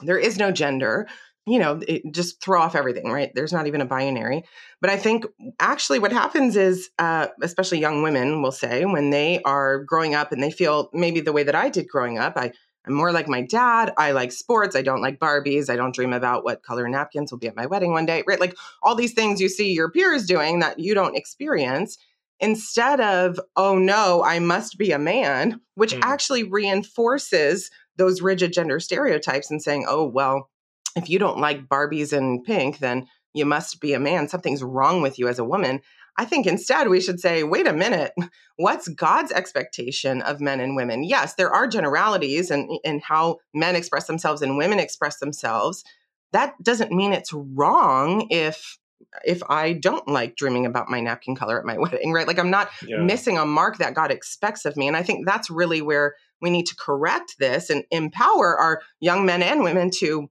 [0.02, 1.08] there is no gender.
[1.46, 3.32] You know, it, just throw off everything, right?
[3.34, 4.44] There's not even a binary.
[4.82, 5.26] But I think
[5.58, 10.34] actually what happens is, uh, especially young women will say, when they are growing up
[10.34, 12.52] and they feel maybe the way that I did growing up, I
[12.86, 13.94] I'm more like my dad.
[13.98, 14.76] I like sports.
[14.76, 15.70] I don't like Barbies.
[15.70, 18.40] I don't dream about what color napkins will be at my wedding one day, right?
[18.40, 21.98] Like all these things you see your peers doing that you don't experience.
[22.40, 26.00] Instead of, oh no, I must be a man, which mm.
[26.02, 30.50] actually reinforces those rigid gender stereotypes and saying, oh, well,
[30.96, 34.28] if you don't like Barbies and pink, then you must be a man.
[34.28, 35.82] Something's wrong with you as a woman.
[36.22, 38.14] I think instead we should say, wait a minute,
[38.58, 41.04] what's God's expectation of men and women?
[41.04, 45.84] Yes, there are generalities and in, in how men express themselves and women express themselves.
[46.32, 48.78] That doesn't mean it's wrong if
[49.26, 52.28] if I don't like dreaming about my napkin color at my wedding, right?
[52.28, 52.98] Like I'm not yeah.
[52.98, 54.88] missing a mark that God expects of me.
[54.88, 59.26] And I think that's really where we need to correct this and empower our young
[59.26, 60.30] men and women to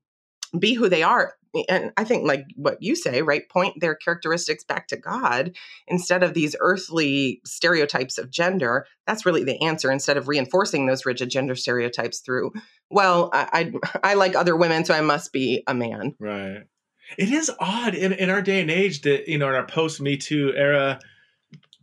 [0.56, 1.34] be who they are
[1.68, 5.56] and I think like what you say, right, point their characteristics back to God
[5.88, 8.86] instead of these earthly stereotypes of gender.
[9.06, 12.52] That's really the answer instead of reinforcing those rigid gender stereotypes through,
[12.90, 16.14] well, I I, I like other women, so I must be a man.
[16.20, 16.64] Right.
[17.18, 20.00] It is odd in, in our day and age that, you know, in our post
[20.00, 21.00] Me Too era,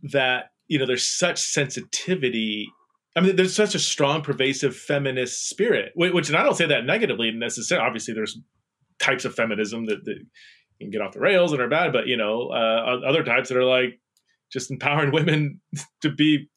[0.04, 2.68] that, you know, there's such sensitivity
[3.16, 6.84] I mean, there's such a strong, pervasive feminist spirit, which, and I don't say that
[6.84, 7.84] negatively necessarily.
[7.84, 8.38] Obviously, there's
[9.00, 10.18] types of feminism that, that
[10.80, 13.58] can get off the rails and are bad, but you know, uh, other types that
[13.58, 14.00] are like
[14.52, 15.60] just empowering women
[16.02, 16.48] to be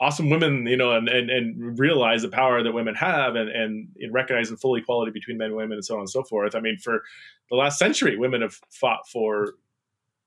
[0.00, 3.88] awesome women, you know, and, and, and realize the power that women have and, and,
[3.98, 6.54] and recognize the full equality between men and women and so on and so forth.
[6.54, 7.02] I mean, for
[7.50, 9.54] the last century, women have fought for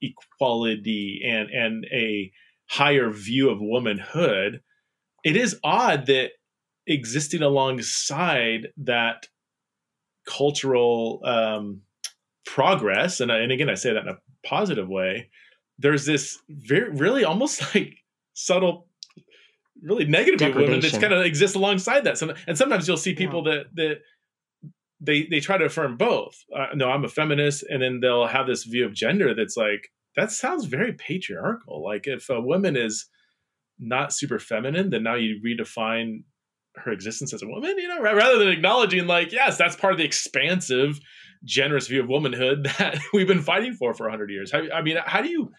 [0.02, 2.32] equality and, and a
[2.70, 4.62] higher view of womanhood.
[5.24, 6.32] It is odd that
[6.88, 9.28] existing alongside that
[10.26, 11.82] cultural um,
[12.46, 15.30] progress, and and again I say that in a positive way.
[15.80, 17.98] There's this very really almost like
[18.34, 18.88] subtle
[19.82, 22.22] really negative women that kind of exists alongside that.
[22.48, 23.56] and sometimes you'll see people yeah.
[23.56, 23.98] that that
[25.00, 26.46] they they try to affirm both.
[26.56, 29.92] Uh, no, I'm a feminist, and then they'll have this view of gender that's like
[30.16, 31.84] that sounds very patriarchal.
[31.84, 33.08] Like if a woman is
[33.80, 36.24] not super feminine, then now you redefine
[36.76, 37.78] her existence as a woman.
[37.78, 41.00] You know, rather than acknowledging like yes, that's part of the expansive,
[41.44, 44.52] generous view of womanhood that we've been fighting for for hundred years.
[44.52, 45.52] How, I mean, how do you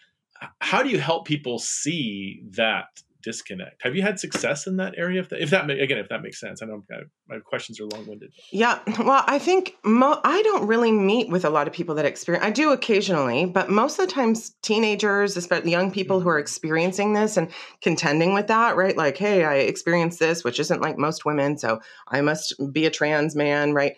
[0.59, 2.85] how do you help people see that
[3.23, 3.81] disconnect.
[3.83, 5.21] Have you had success in that area?
[5.21, 6.83] If that, if that again, if that makes sense, I know
[7.27, 8.31] my questions are long winded.
[8.51, 12.05] Yeah, well, I think mo- I don't really meet with a lot of people that
[12.05, 12.45] experience.
[12.45, 16.41] I do occasionally, but most of the times, teenagers, especially young people who are mm-hmm.
[16.41, 17.49] experiencing this and
[17.81, 18.95] contending with that, right?
[18.95, 22.91] Like, hey, I experienced this, which isn't like most women, so I must be a
[22.91, 23.95] trans man, right?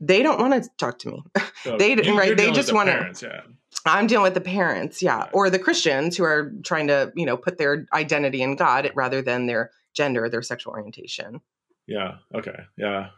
[0.00, 1.22] They don't want to talk to me.
[1.62, 2.36] So they you, right.
[2.36, 3.26] They just want to.
[3.26, 3.40] Yeah.
[3.84, 7.36] I'm dealing with the parents, yeah, or the Christians who are trying to, you know,
[7.36, 11.40] put their identity in God rather than their gender, their sexual orientation.
[11.86, 12.16] Yeah.
[12.34, 12.58] Okay.
[12.76, 13.08] Yeah.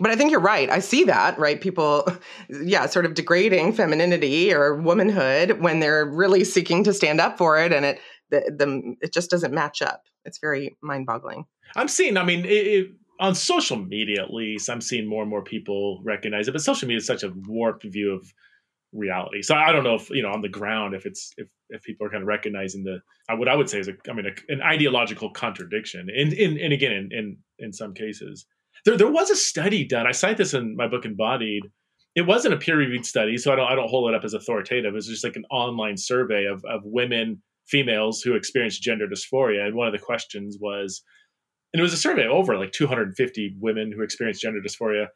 [0.00, 0.70] But I think you're right.
[0.70, 1.60] I see that, right?
[1.60, 2.06] People,
[2.48, 7.58] yeah, sort of degrading femininity or womanhood when they're really seeking to stand up for
[7.58, 10.02] it, and it the, the it just doesn't match up.
[10.24, 11.46] It's very mind boggling.
[11.76, 12.16] I'm seeing.
[12.16, 12.90] I mean, it, it,
[13.20, 16.52] on social media, at least, I'm seeing more and more people recognize it.
[16.52, 18.32] But social media is such a warped view of
[18.92, 19.42] reality.
[19.42, 22.06] So I don't know if you know on the ground if it's if if people
[22.06, 23.00] are kind of recognizing the
[23.36, 26.08] what I would say is a I mean a, an ideological contradiction.
[26.14, 28.46] And in and again in in in some cases
[28.84, 30.06] there there was a study done.
[30.06, 31.64] I cite this in my book Embodied.
[32.14, 34.34] It wasn't a peer reviewed study, so I don't I don't hold it up as
[34.34, 34.94] authoritative.
[34.94, 39.74] It's just like an online survey of of women females who experience gender dysphoria, and
[39.74, 41.02] one of the questions was.
[41.72, 45.08] And it was a survey of over like 250 women who experienced gender dysphoria.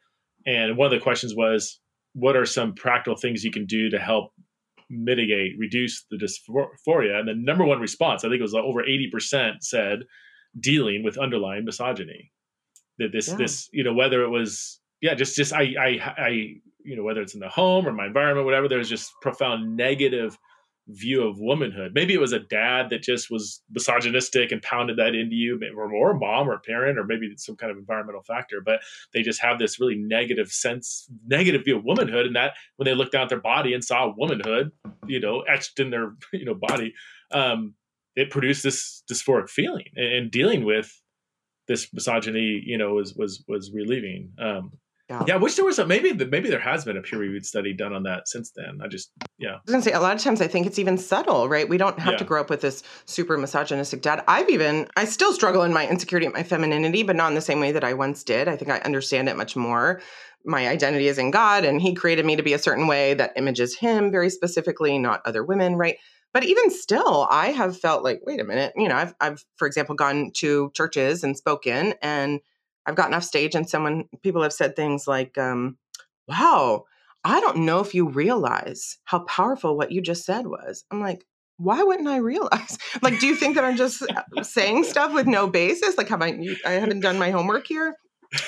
[0.45, 1.79] And one of the questions was,
[2.13, 4.31] what are some practical things you can do to help
[4.89, 7.19] mitigate, reduce the dysphoria?
[7.19, 9.99] And the number one response, I think it was like over 80% said
[10.59, 12.31] dealing with underlying misogyny.
[12.99, 13.35] That this, yeah.
[13.35, 16.29] this, you know, whether it was, yeah, just, just, I, I, I,
[16.85, 20.37] you know, whether it's in the home or my environment, whatever, there's just profound negative
[20.87, 21.91] view of womanhood.
[21.93, 25.93] Maybe it was a dad that just was misogynistic and pounded that into you, or,
[25.93, 28.61] or a mom or a parent, or maybe some kind of environmental factor.
[28.63, 28.81] But
[29.13, 32.95] they just have this really negative sense, negative view of womanhood, and that when they
[32.95, 34.71] looked down at their body and saw womanhood,
[35.07, 36.93] you know, etched in their you know body,
[37.31, 37.73] um,
[38.15, 39.85] it produced this dysphoric feeling.
[39.95, 40.93] And, and dealing with
[41.67, 44.31] this misogyny, you know, was was was relieving.
[44.37, 44.71] Um,
[45.09, 45.23] yeah.
[45.27, 47.73] yeah, I wish there was a maybe maybe there has been a peer reviewed study
[47.73, 48.79] done on that since then.
[48.81, 49.55] I just yeah.
[49.55, 51.67] I was gonna say a lot of times I think it's even subtle, right?
[51.67, 52.17] We don't have yeah.
[52.19, 54.23] to grow up with this super misogynistic dad.
[54.29, 57.59] I've even I still struggle in my insecurity my femininity, but not in the same
[57.59, 58.47] way that I once did.
[58.47, 60.01] I think I understand it much more.
[60.45, 63.33] My identity is in God, and He created me to be a certain way that
[63.35, 65.97] images Him very specifically, not other women, right?
[66.33, 69.67] But even still, I have felt like, wait a minute, you know, I've I've for
[69.67, 72.39] example gone to churches and spoken and
[72.85, 75.77] I've gotten off stage and someone, people have said things like, um,
[76.27, 76.85] wow,
[77.23, 80.83] I don't know if you realize how powerful what you just said was.
[80.91, 81.25] I'm like,
[81.57, 82.77] why wouldn't I realize?
[83.01, 85.97] like, do you think that I'm just uh, saying stuff with no basis?
[85.97, 87.95] Like, have I, I haven't done my homework here?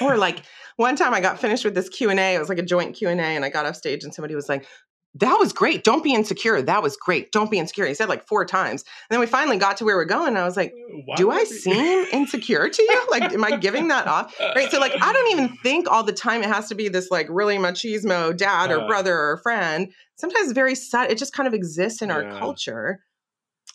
[0.01, 0.41] Or like
[0.77, 3.45] one time I got finished with this Q&A, it was like a joint Q&A and
[3.45, 4.65] I got off stage and somebody was like,
[5.16, 5.86] that was great.
[5.86, 6.61] Don't be insecure.
[6.61, 7.32] That was great.
[7.32, 7.86] Don't be insecure.
[7.86, 8.84] He said like four times.
[8.84, 10.30] And then we finally got to where we're going.
[10.30, 10.74] And I was like,
[11.05, 13.07] Why do I seem insecure to you?
[13.09, 14.36] Like, am I giving that off?
[14.55, 14.70] Right.
[14.70, 17.28] So, like, I don't even think all the time it has to be this like
[17.30, 19.91] really machismo dad or uh, brother or friend.
[20.16, 21.09] Sometimes very sad.
[21.11, 22.38] It just kind of exists in our yeah.
[22.38, 22.99] culture.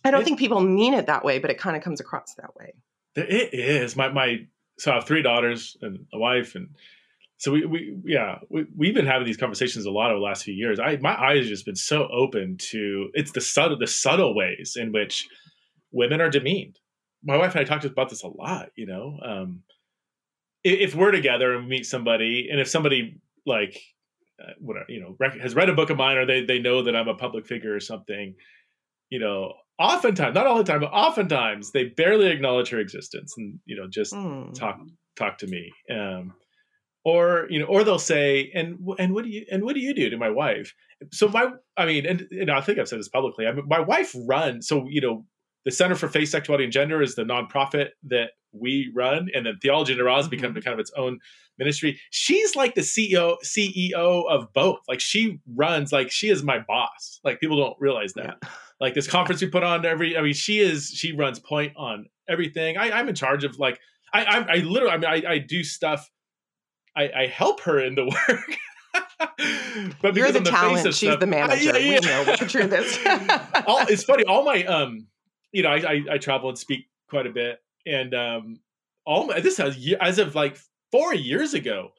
[0.05, 2.35] I don't it, think people mean it that way, but it kind of comes across
[2.35, 2.75] that way.
[3.17, 3.97] It is.
[3.97, 4.47] My, my,
[4.79, 6.69] so I have three daughters and a wife and
[7.41, 10.45] so we, we yeah we, we've been having these conversations a lot over the last
[10.45, 10.79] few years.
[10.79, 14.77] I my eyes have just been so open to it's the subtle the subtle ways
[14.79, 15.27] in which
[15.91, 16.79] women are demeaned.
[17.25, 19.63] My wife and i talked about this a lot you know um,
[20.65, 23.81] if, if, we're together and we meet somebody and if somebody like
[24.43, 26.83] uh, whatever you know rec- has read a book of mine or they, they know
[26.83, 28.35] that i'm a public figure or something
[29.11, 33.59] you know oftentimes not all the time but oftentimes they barely acknowledge her existence and
[33.67, 34.55] you know just mm.
[34.55, 34.79] talk
[35.21, 35.71] talk to me.
[35.91, 36.33] Um,
[37.05, 39.95] or you know or they'll say and and what do you and what do you
[39.95, 40.75] do to my wife?
[41.13, 43.81] So my i mean and, and i think i've said this publicly i mean my
[43.81, 45.25] wife runs so you know
[45.65, 49.59] the center for faith sexuality and gender is the nonprofit that we run and then
[49.61, 50.61] theology and has become mm-hmm.
[50.61, 51.19] kind of its own
[51.59, 52.01] ministry.
[52.11, 54.81] She's like the ceo ceo of both.
[54.89, 57.21] Like she runs like she is my boss.
[57.23, 58.39] Like people don't realize that.
[58.43, 58.49] Yeah.
[58.81, 62.07] like this conference we put on every i mean she is she runs point on
[62.29, 62.77] everything.
[62.77, 63.79] I, i'm in charge of like
[64.13, 66.11] i i, I literally i mean I, I do stuff
[66.97, 68.57] I, I help her in the work.
[70.03, 70.85] but You're the, the talent.
[70.85, 71.73] face She's stuff, the manager.
[71.75, 72.01] I, yeah, yeah.
[72.01, 72.99] We know what the truth is.
[73.67, 74.25] all, it's funny.
[74.25, 75.07] All my, um,
[75.53, 78.61] you know, I, I, I travel and speak quite a bit, and um,
[79.05, 80.59] all my, this has as of like
[80.91, 81.91] four years ago,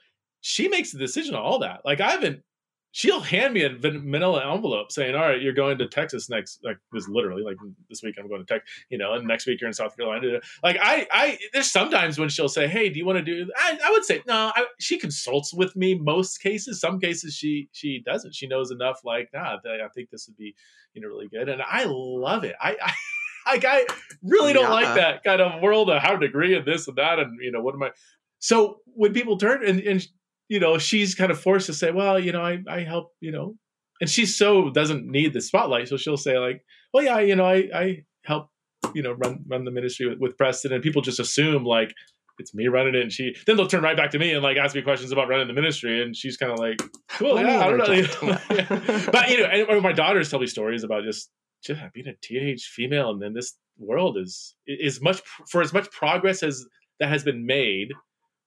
[0.41, 1.81] she makes the decision on all that.
[1.85, 2.43] Like I haven't
[2.91, 6.77] she'll hand me a manila envelope saying, "All right, you're going to Texas next." Like
[6.91, 7.57] this, literally, like
[7.89, 10.39] this week I'm going to Texas, you know, and next week you're in South Carolina.
[10.63, 13.79] Like I, I, there's sometimes when she'll say, "Hey, do you want to do?" I,
[13.85, 14.51] I would say no.
[14.55, 16.79] I, she consults with me most cases.
[16.79, 18.35] Some cases she she doesn't.
[18.35, 18.99] She knows enough.
[19.03, 20.55] Like, nah, I think this would be
[20.93, 22.55] you know really good, and I love it.
[22.61, 22.77] I.
[22.81, 22.93] I
[23.47, 23.87] like I
[24.21, 24.69] really don't yeah.
[24.69, 27.51] like that kind of world of how to degree and this and that and you
[27.51, 27.89] know what am I
[28.37, 30.07] so when people turn and, and
[30.51, 33.31] you know, she's kind of forced to say, well, you know, I, I help, you
[33.31, 33.55] know,
[34.01, 35.87] and she so doesn't need the spotlight.
[35.87, 36.61] So she'll say like,
[36.93, 38.49] well, yeah, you know, I, I help,
[38.93, 41.93] you know, run, run the ministry with, with Preston and people just assume like
[42.37, 43.01] it's me running it.
[43.01, 45.29] And she, then they'll turn right back to me and like ask me questions about
[45.29, 46.03] running the ministry.
[46.03, 47.39] And she's kind of like, cool.
[47.39, 48.37] yeah, I don't know.
[48.51, 49.09] yeah.
[49.09, 51.29] But, you know, and my daughters tell me stories about just,
[51.63, 53.11] just being a teenage female.
[53.11, 56.65] And then this world is, is much, for as much progress as
[56.99, 57.93] that has been made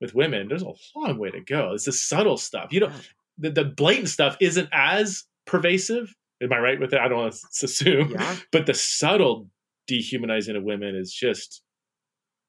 [0.04, 1.72] with women, there's a long way to go.
[1.72, 2.68] It's the subtle stuff.
[2.72, 2.92] You know,
[3.38, 6.14] the, the blatant stuff isn't as pervasive.
[6.42, 7.00] Am I right with it?
[7.00, 8.36] I don't want to assume, yeah.
[8.52, 9.48] but the subtle
[9.86, 11.62] dehumanizing of women is just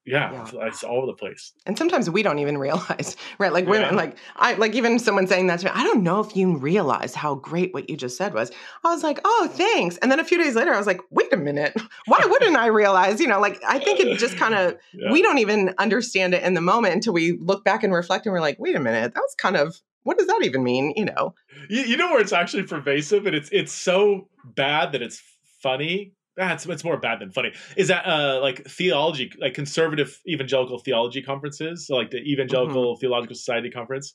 [0.05, 1.51] yeah, yeah, it's all over the place.
[1.65, 3.51] And sometimes we don't even realize, right?
[3.51, 3.95] Like women, yeah.
[3.95, 7.15] like I, like even someone saying that to me, I don't know if you realize
[7.15, 8.51] how great what you just said was.
[8.83, 9.97] I was like, oh, thanks.
[9.97, 11.73] And then a few days later, I was like, wait a minute,
[12.05, 13.19] why wouldn't I realize?
[13.19, 15.11] You know, like I think it just kind of yeah.
[15.11, 18.33] we don't even understand it in the moment until we look back and reflect, and
[18.33, 20.93] we're like, wait a minute, that was kind of what does that even mean?
[20.95, 21.33] You know,
[21.67, 25.21] you, you know where it's actually pervasive, and it's it's so bad that it's
[25.63, 27.53] funny that's it's more bad than funny.
[27.77, 32.99] Is that uh like theology, like conservative evangelical theology conferences, so like the Evangelical mm-hmm.
[32.99, 34.13] Theological Society conference?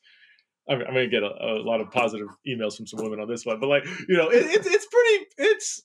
[0.68, 3.45] I'm, I'm gonna get a, a, lot of positive emails from some women on this
[3.45, 5.83] one, but like you know, it, it's it's pretty it's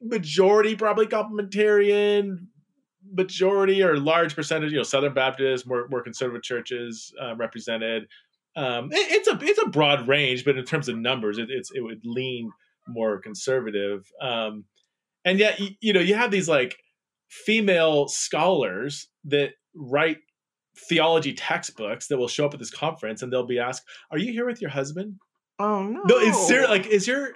[0.00, 2.46] majority probably complementarian,
[3.12, 8.06] majority or large percentage, you know, Southern Baptist, more more conservative churches uh, represented.
[8.56, 11.70] Um, it, it's a it's a broad range, but in terms of numbers, it, it's
[11.72, 12.50] it would lean
[12.88, 14.10] more conservative.
[14.20, 14.64] Um,
[15.24, 16.76] and yet you know you have these like
[17.28, 20.18] female scholars that write
[20.88, 24.32] theology textbooks that will show up at this conference and they'll be asked are you
[24.32, 25.16] here with your husband?
[25.58, 26.16] Oh no no.
[26.18, 27.34] it's serious like is your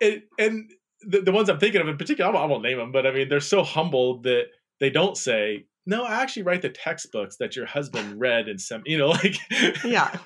[0.00, 0.70] it, and
[1.02, 3.28] the, the ones i'm thinking of in particular I won't name them but i mean
[3.28, 4.44] they're so humble that
[4.80, 8.82] they don't say no, I actually write the textbooks that your husband read and some,
[8.86, 9.36] You know, like
[9.84, 10.16] yeah.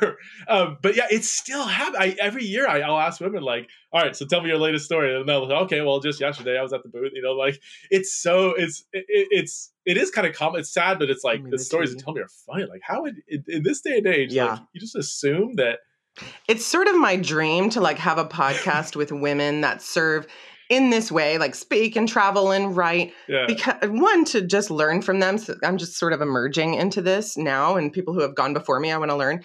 [0.48, 2.16] um, but yeah, it's still happening.
[2.20, 5.16] Every year, I, will ask women like, "All right, so tell me your latest story,"
[5.16, 7.60] and they'll say, "Okay, well, just yesterday I was at the booth." You know, like
[7.88, 10.60] it's so it's it, it's it is kind of common.
[10.60, 12.64] It's sad, but it's like the stories that tell me are funny.
[12.64, 14.44] Like how would in, in this day and age, yeah.
[14.46, 15.78] Like, you just assume that.
[16.46, 20.26] It's sort of my dream to like have a podcast with women that serve
[20.72, 23.12] in this way, like speak and travel and write.
[23.28, 23.44] Yeah.
[23.46, 25.36] Because one, to just learn from them.
[25.36, 28.80] So I'm just sort of emerging into this now, and people who have gone before
[28.80, 29.44] me, I want to learn.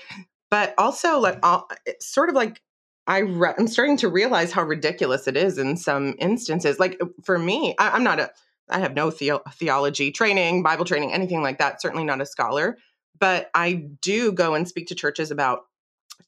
[0.50, 2.62] But also, like, I'll, eh, sort of like
[3.08, 6.80] I re- I'm starting to realize how ridiculous it is in some instances.
[6.80, 8.32] Like eh, for me, I, am not a
[8.70, 11.82] I have no the- theology training, Bible training, anything like that.
[11.82, 12.78] Certainly not a scholar,
[13.20, 15.64] but I do go and speak to churches about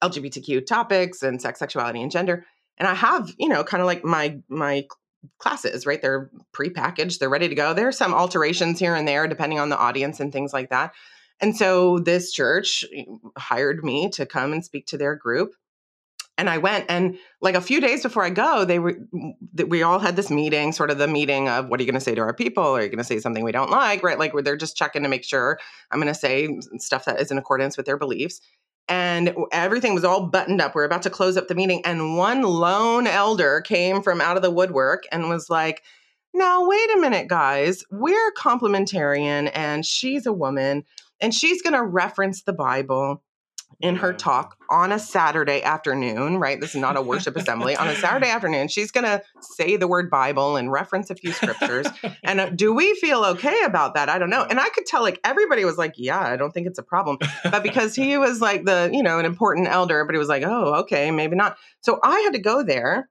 [0.03, 2.45] LGBTQ topics and sex, sexuality, and gender
[2.80, 4.86] and I have, you know, kind of like my my
[5.38, 6.01] classes, right?
[6.01, 7.73] They're pre-packaged, they're ready to go.
[7.73, 10.93] There are some alterations here and there depending on the audience and things like that.
[11.41, 13.03] And so this church eh,
[13.38, 15.55] hired me to come and speak to their group.
[16.38, 18.97] And I went and like a few days before I go, they were
[19.67, 22.05] we all had this meeting, sort of the meeting of what are you going to
[22.05, 22.63] say to our people?
[22.63, 24.17] Are you going to say something we don't like, right?
[24.17, 25.59] Like where they're just checking to make sure
[25.91, 28.39] I'm going to say stuff that is in accordance with their beliefs
[28.89, 30.75] and everything was all buttoned up.
[30.75, 34.35] We are about to close up the meeting, and one lone elder came from out
[34.35, 35.83] of the woodwork and was like,
[36.33, 37.83] Now, wait a minute, guys.
[37.91, 40.83] We're complementarian, and she's a woman,
[41.21, 43.23] and she's going to reference the Bible
[43.82, 46.59] in her talk on a Saturday afternoon, right?
[46.59, 47.75] This is not a worship assembly.
[47.77, 51.32] On a Saturday afternoon, she's going to say the word Bible and reference a few
[51.32, 51.88] scriptures.
[52.23, 54.09] and uh, do we feel okay about that?
[54.09, 54.43] I don't know.
[54.43, 57.17] And I could tell like everybody was like, yeah, I don't think it's a problem.
[57.43, 60.43] But because he was like the, you know, an important elder, but he was like,
[60.43, 61.57] oh, okay, maybe not.
[61.82, 63.09] So I had to go there,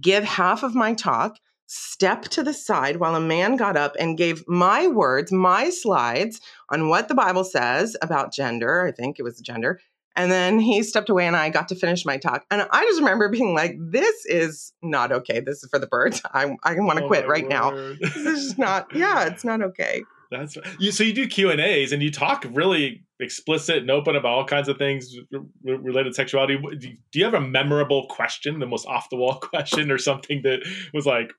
[0.00, 4.18] give half of my talk, step to the side while a man got up and
[4.18, 6.40] gave my words, my slides
[6.70, 8.86] on what the Bible says about gender.
[8.86, 9.80] I think it was gender.
[10.16, 12.44] And then he stepped away and I got to finish my talk.
[12.50, 15.40] And I just remember being like, this is not okay.
[15.40, 16.22] This is for the birds.
[16.32, 17.50] I, I want to oh quit right word.
[17.50, 17.70] now.
[18.00, 20.02] this is not, yeah, it's not okay.
[20.30, 20.90] That's you.
[20.90, 24.44] So you do Q and A's, and you talk really explicit and open about all
[24.44, 25.16] kinds of things
[25.62, 26.56] related to sexuality.
[26.56, 30.60] Do you have a memorable question, the most off the wall question, or something that
[30.92, 31.32] was like,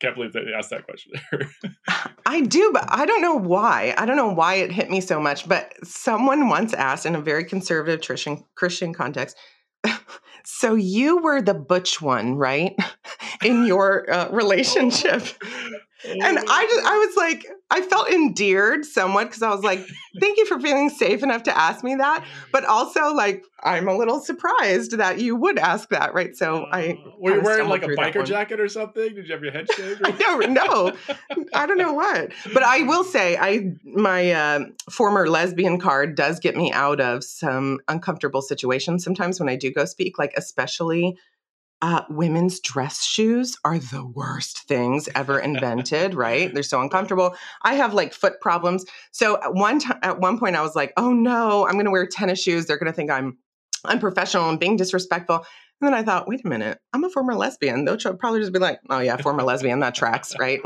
[0.00, 1.12] can't believe they asked that question.
[2.26, 3.94] I do, but I don't know why.
[3.96, 5.48] I don't know why it hit me so much.
[5.48, 9.36] But someone once asked in a very conservative Christian Christian context.
[10.44, 12.76] so you were the butch one, right,
[13.44, 15.22] in your uh, relationship?
[16.08, 19.80] And I just I was like I felt endeared somewhat because I was like,
[20.20, 22.24] thank you for feeling safe enough to ask me that.
[22.52, 26.36] But also like I'm a little surprised that you would ask that, right?
[26.36, 29.14] So I uh, were you wearing like a biker jacket or something?
[29.14, 30.00] Did you have your head shaved?
[30.04, 30.92] I don't know.
[31.54, 32.32] I don't know what.
[32.52, 37.24] But I will say I my uh, former lesbian card does get me out of
[37.24, 41.18] some uncomfortable situations sometimes when I do go speak, like especially
[41.82, 46.52] uh, women's dress shoes are the worst things ever invented, right?
[46.52, 47.36] They're so uncomfortable.
[47.62, 48.84] I have like foot problems.
[49.12, 51.90] So at one time, at one point, I was like, "Oh no, I'm going to
[51.90, 52.66] wear tennis shoes.
[52.66, 53.38] They're going to think I'm
[53.84, 57.84] unprofessional and being disrespectful." And then I thought, "Wait a minute, I'm a former lesbian.
[57.84, 59.80] They'll probably just be like, "Oh yeah, former lesbian.
[59.80, 60.60] That tracks, right?"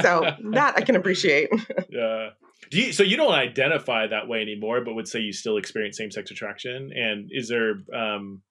[0.00, 1.50] So that I can appreciate.
[1.88, 2.30] yeah.
[2.70, 5.98] Do you, so you don't identify that way anymore, but would say you still experience
[5.98, 6.92] same sex attraction.
[6.94, 8.42] And is there, um,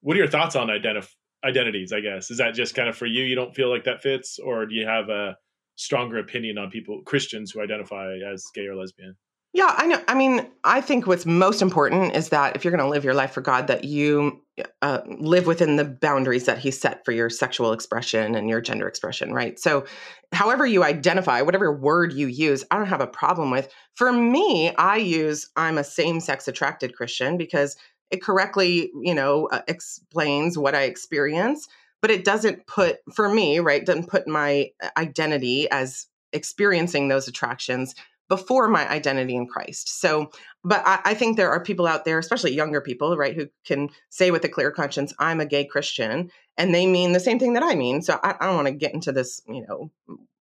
[0.00, 1.08] what are your thoughts on identify?
[1.44, 2.30] Identities, I guess.
[2.30, 3.22] Is that just kind of for you?
[3.22, 5.36] You don't feel like that fits, or do you have a
[5.76, 9.16] stronger opinion on people, Christians who identify as gay or lesbian?
[9.54, 10.02] Yeah, I know.
[10.08, 13.14] I mean, I think what's most important is that if you're going to live your
[13.14, 14.42] life for God, that you
[14.82, 18.88] uh, live within the boundaries that He set for your sexual expression and your gender
[18.88, 19.56] expression, right?
[19.60, 19.84] So,
[20.32, 23.72] however you identify, whatever word you use, I don't have a problem with.
[23.94, 27.76] For me, I use I'm a same sex attracted Christian because
[28.14, 31.68] it correctly, you know, uh, explains what I experience,
[32.00, 37.28] but it doesn't put, for me, right, doesn't put my uh, identity as experiencing those
[37.28, 37.94] attractions
[38.28, 40.00] before my identity in Christ.
[40.00, 40.30] So,
[40.64, 43.90] but I, I, think there are people out there, especially younger people, right, who can
[44.08, 47.52] say with a clear conscience, I'm a gay Christian, and they mean the same thing
[47.52, 48.00] that I mean.
[48.00, 49.90] So I, I don't want to get into this, you know,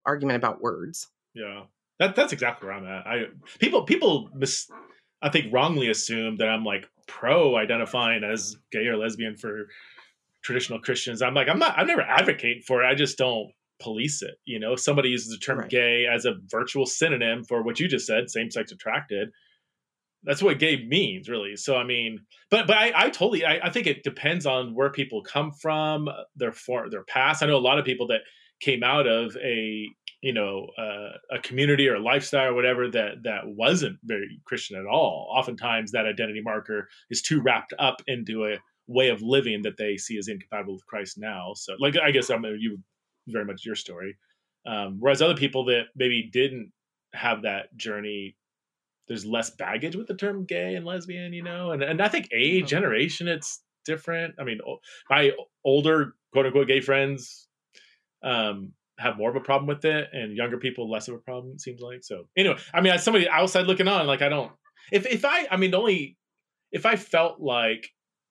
[0.07, 1.09] argument about words.
[1.35, 1.65] Yeah.
[1.99, 3.07] That, that's exactly where I'm at.
[3.07, 3.25] I
[3.59, 4.71] people people mis,
[5.21, 9.69] I think wrongly assume that I'm like pro identifying as gay or lesbian for
[10.43, 11.21] traditional Christians.
[11.21, 12.87] I'm like, I'm not, I'm never advocating for it.
[12.87, 14.35] I just don't police it.
[14.45, 15.69] You know, somebody uses the term right.
[15.69, 19.29] gay as a virtual synonym for what you just said, same sex attracted.
[20.25, 21.57] That's what gay means, really.
[21.57, 24.91] So, I mean, but but I, I totally, I, I think it depends on where
[24.91, 27.43] people come from, their for their past.
[27.43, 28.21] I know a lot of people that
[28.61, 29.89] came out of a
[30.23, 34.79] you know uh, a community or a lifestyle or whatever that that wasn't very christian
[34.79, 35.29] at all.
[35.37, 38.57] Oftentimes that identity marker is too wrapped up into a
[38.87, 41.53] way of living that they see as incompatible with christ now.
[41.55, 42.79] So like i guess i'm you
[43.29, 44.17] very much your story.
[44.65, 46.73] Um, whereas other people that maybe didn't
[47.15, 48.37] have that journey
[49.09, 51.73] there's less baggage with the term gay and lesbian you know?
[51.73, 54.37] And, and i think age generation it's different.
[54.39, 54.61] I mean
[55.11, 55.33] my
[55.65, 57.49] older quote unquote gay friends
[58.23, 58.73] um,
[59.03, 61.53] have more of a problem with it, and younger people less of a problem.
[61.55, 62.25] It seems like so.
[62.37, 64.53] Anyway, I mean, as somebody outside looking on, like I don't.
[64.91, 66.17] If if I, I mean, only
[66.71, 67.89] if I felt like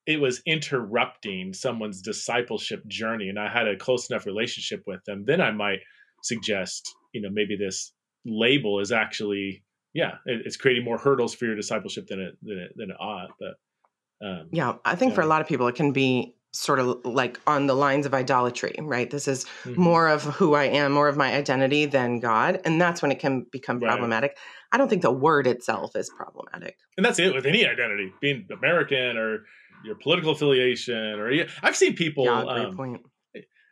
[0.08, 5.26] it was interrupting someone's discipleship journey, and I had a close enough relationship with them,
[5.26, 5.80] then I might
[6.24, 7.94] suggest, you know, maybe this
[8.26, 9.64] label is actually,
[9.94, 12.98] yeah, it, it's creating more hurdles for your discipleship than it than it, than it
[13.00, 13.30] ought.
[13.40, 15.16] But um, yeah, I think yeah.
[15.16, 18.14] for a lot of people, it can be sort of like on the lines of
[18.14, 19.10] idolatry, right?
[19.10, 19.82] This is mm-hmm.
[19.82, 22.60] more of who I am, more of my identity than God.
[22.66, 23.90] And that's when it can become right.
[23.90, 24.38] problematic.
[24.72, 26.78] I don't think the word itself is problematic.
[26.98, 29.46] And that's it with any identity, being American or
[29.84, 31.32] your political affiliation or
[31.64, 33.02] I've seen people yeah, great um, point.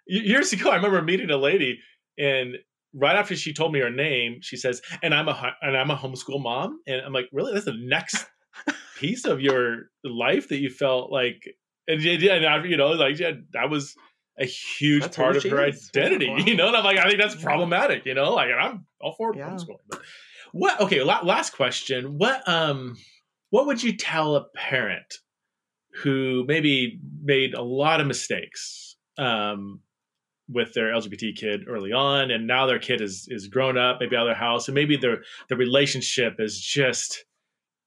[0.07, 1.79] years ago I remember meeting a lady
[2.17, 2.55] and
[2.93, 5.95] right after she told me her name, she says, "And I'm a and I'm a
[5.95, 7.53] homeschool mom." And I'm like, "Really?
[7.53, 8.25] That's the next
[8.97, 11.43] piece of your life that you felt like
[11.89, 13.95] and yeah, and you know, like yeah, that was
[14.39, 15.89] a huge that's part of her is.
[15.95, 16.67] identity, you know.
[16.67, 18.33] And I'm like, I think that's problematic, you know.
[18.33, 19.49] Like, and I'm all for yeah.
[19.49, 19.77] homeschooling.
[19.89, 20.01] But
[20.51, 20.79] what?
[20.81, 22.17] Okay, last question.
[22.17, 22.95] What um,
[23.49, 25.15] what would you tell a parent
[26.03, 29.81] who maybe made a lot of mistakes um
[30.47, 34.15] with their LGBT kid early on, and now their kid is is grown up, maybe
[34.15, 37.25] out of their house, and maybe their the relationship is just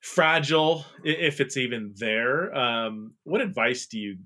[0.03, 2.55] fragile if it's even there.
[2.55, 4.19] Um, what advice do you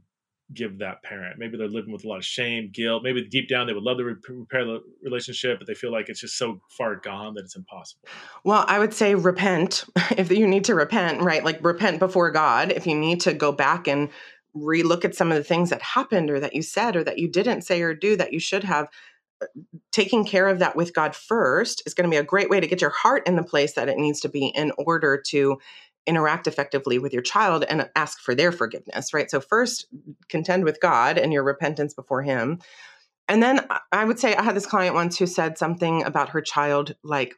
[0.53, 1.39] give that parent?
[1.39, 3.03] Maybe they're living with a lot of shame, guilt.
[3.03, 6.21] Maybe deep down they would love to repair the relationship, but they feel like it's
[6.21, 8.09] just so far gone that it's impossible.
[8.43, 9.85] Well, I would say repent
[10.17, 11.45] if you need to repent, right?
[11.45, 12.73] Like repent before God.
[12.73, 14.09] If you need to go back and
[14.57, 17.29] relook at some of the things that happened or that you said or that you
[17.29, 18.89] didn't say or do that you should have
[19.93, 22.67] taking care of that with God first is going to be a great way to
[22.67, 25.59] get your heart in the place that it needs to be in order to
[26.07, 29.31] interact effectively with your child and ask for their forgiveness, right?
[29.31, 29.87] So, first,
[30.29, 32.61] contend with God and your repentance before Him.
[33.29, 36.41] And then I would say I had this client once who said something about her
[36.41, 37.35] child, like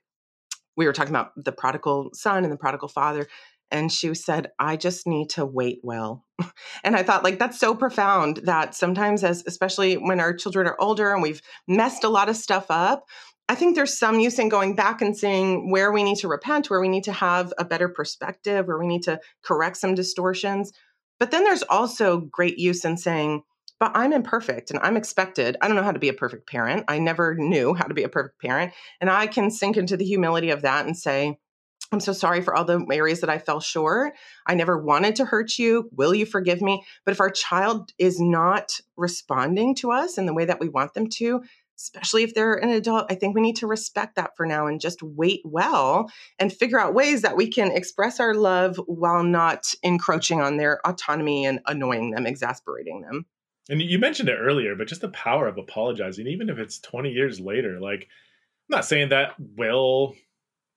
[0.76, 3.26] we were talking about the prodigal son and the prodigal father.
[3.70, 6.24] And she said, I just need to wait well.
[6.84, 10.80] and I thought, like, that's so profound that sometimes, as especially when our children are
[10.80, 13.04] older and we've messed a lot of stuff up,
[13.48, 16.68] I think there's some use in going back and seeing where we need to repent,
[16.68, 20.72] where we need to have a better perspective, where we need to correct some distortions.
[21.18, 23.42] But then there's also great use in saying,
[23.80, 25.56] but I'm imperfect and I'm expected.
[25.60, 26.84] I don't know how to be a perfect parent.
[26.88, 28.72] I never knew how to be a perfect parent.
[29.00, 31.38] And I can sink into the humility of that and say,
[31.90, 34.12] I'm so sorry for all the areas that I fell short.
[34.46, 35.88] I never wanted to hurt you.
[35.92, 36.84] Will you forgive me?
[37.04, 40.92] But if our child is not responding to us in the way that we want
[40.92, 41.42] them to,
[41.78, 44.80] especially if they're an adult, I think we need to respect that for now and
[44.80, 49.72] just wait well and figure out ways that we can express our love while not
[49.82, 53.24] encroaching on their autonomy and annoying them, exasperating them.
[53.70, 57.10] And you mentioned it earlier, but just the power of apologizing, even if it's 20
[57.10, 57.80] years later.
[57.80, 58.08] Like,
[58.68, 60.14] I'm not saying that will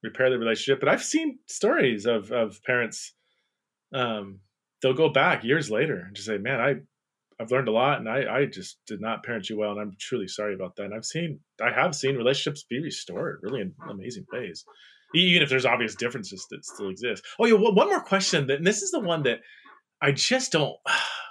[0.04, 3.14] repair the relationship, but I've seen stories of, of parents,
[3.94, 4.40] um,
[4.82, 6.76] they'll go back years later and just say, man, I,
[7.40, 9.72] I've learned a lot and I, I just did not parent you well.
[9.72, 10.86] And I'm truly sorry about that.
[10.86, 14.66] And I've seen, I have seen relationships be restored really in amazing ways,
[15.14, 17.24] even if there's obvious differences that still exist.
[17.40, 17.56] Oh yeah.
[17.56, 19.40] Well, one more question and this is the one that
[20.02, 20.78] I just don't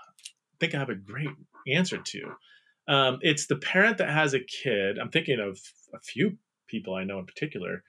[0.61, 1.29] think I have a great
[1.67, 2.33] answer to.
[2.89, 4.99] Um, it's the parent that has a kid.
[4.99, 5.59] I'm thinking of
[5.95, 7.83] a few people I know in particular,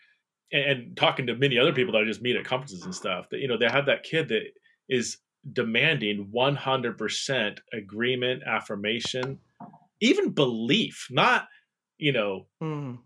[0.51, 3.27] and, talking to many other people that I just meet at conferences and stuff.
[3.31, 4.43] That you know they have that kid that
[4.89, 5.17] is
[5.51, 9.39] demanding 100% agreement, affirmation,
[9.99, 11.07] even belief.
[11.09, 11.47] Not
[11.97, 12.47] you know.
[12.61, 12.99] Mm.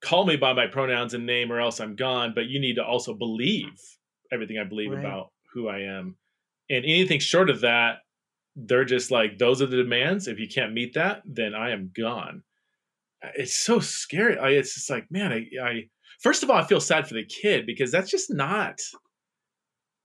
[0.00, 2.32] Call me by my pronouns and name, or else I'm gone.
[2.32, 3.72] But you need to also believe
[4.30, 5.00] everything I believe right.
[5.00, 6.16] about who I am,
[6.70, 7.98] and anything short of that
[8.66, 11.92] they're just like those are the demands if you can't meet that then i am
[11.96, 12.42] gone
[13.36, 15.88] it's so scary I, it's just like man I, I
[16.20, 18.78] first of all i feel sad for the kid because that's just not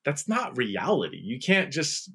[0.06, 2.12] that's not reality you can't just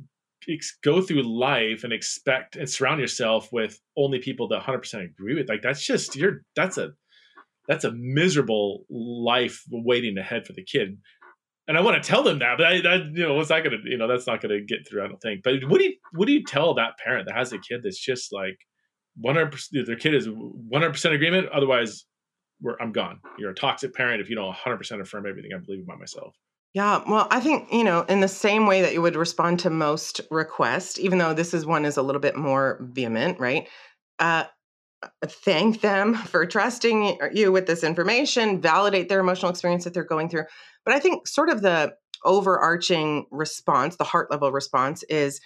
[0.48, 5.34] ex- go through life and expect and surround yourself with only people that 100% agree
[5.34, 6.90] with like that's just you're that's a
[7.66, 10.98] that's a miserable life waiting ahead for the kid
[11.68, 13.76] and I want to tell them that, but I, that, you know, what's that gonna,
[13.84, 15.04] you know, that's not gonna get through.
[15.04, 15.42] I don't think.
[15.44, 18.00] But what do you, what do you tell that parent that has a kid that's
[18.00, 18.56] just like,
[19.20, 21.48] one hundred percent, their kid is one hundred percent agreement.
[21.50, 22.06] Otherwise,
[22.80, 23.20] I'm gone.
[23.38, 25.98] You're a toxic parent if you don't one hundred percent affirm everything I believe about
[25.98, 26.34] myself.
[26.74, 29.70] Yeah, well, I think, you know, in the same way that you would respond to
[29.70, 33.68] most requests, even though this is one is a little bit more vehement, right?
[34.18, 34.44] Uh,
[35.24, 40.28] thank them for trusting you with this information, validate their emotional experience that they're going
[40.28, 40.44] through.
[40.84, 41.94] But I think sort of the
[42.24, 45.40] overarching response, the heart level response is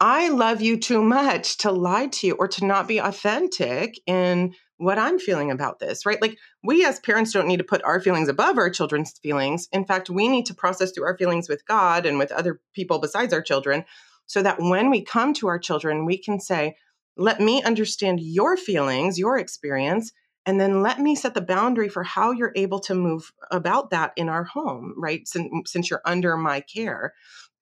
[0.00, 4.54] I love you too much to lie to you or to not be authentic in
[4.78, 6.20] what I'm feeling about this, right?
[6.22, 9.68] Like we as parents don't need to put our feelings above our children's feelings.
[9.72, 12.98] In fact, we need to process through our feelings with God and with other people
[12.98, 13.84] besides our children
[14.26, 16.76] so that when we come to our children, we can say,
[17.16, 20.12] let me understand your feelings, your experience,
[20.46, 24.12] and then let me set the boundary for how you're able to move about that
[24.16, 25.26] in our home, right?
[25.26, 27.12] Since, since you're under my care.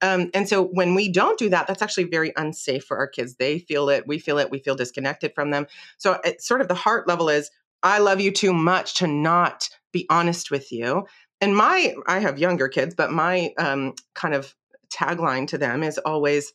[0.03, 3.37] Um, and so when we don't do that, that's actually very unsafe for our kids.
[3.37, 5.67] They feel it, we feel it, we feel disconnected from them.
[5.99, 7.51] So it's sort of the heart level is
[7.83, 11.07] I love you too much to not be honest with you.
[11.41, 14.55] And my, I have younger kids, but my um, kind of
[14.93, 16.53] tagline to them is always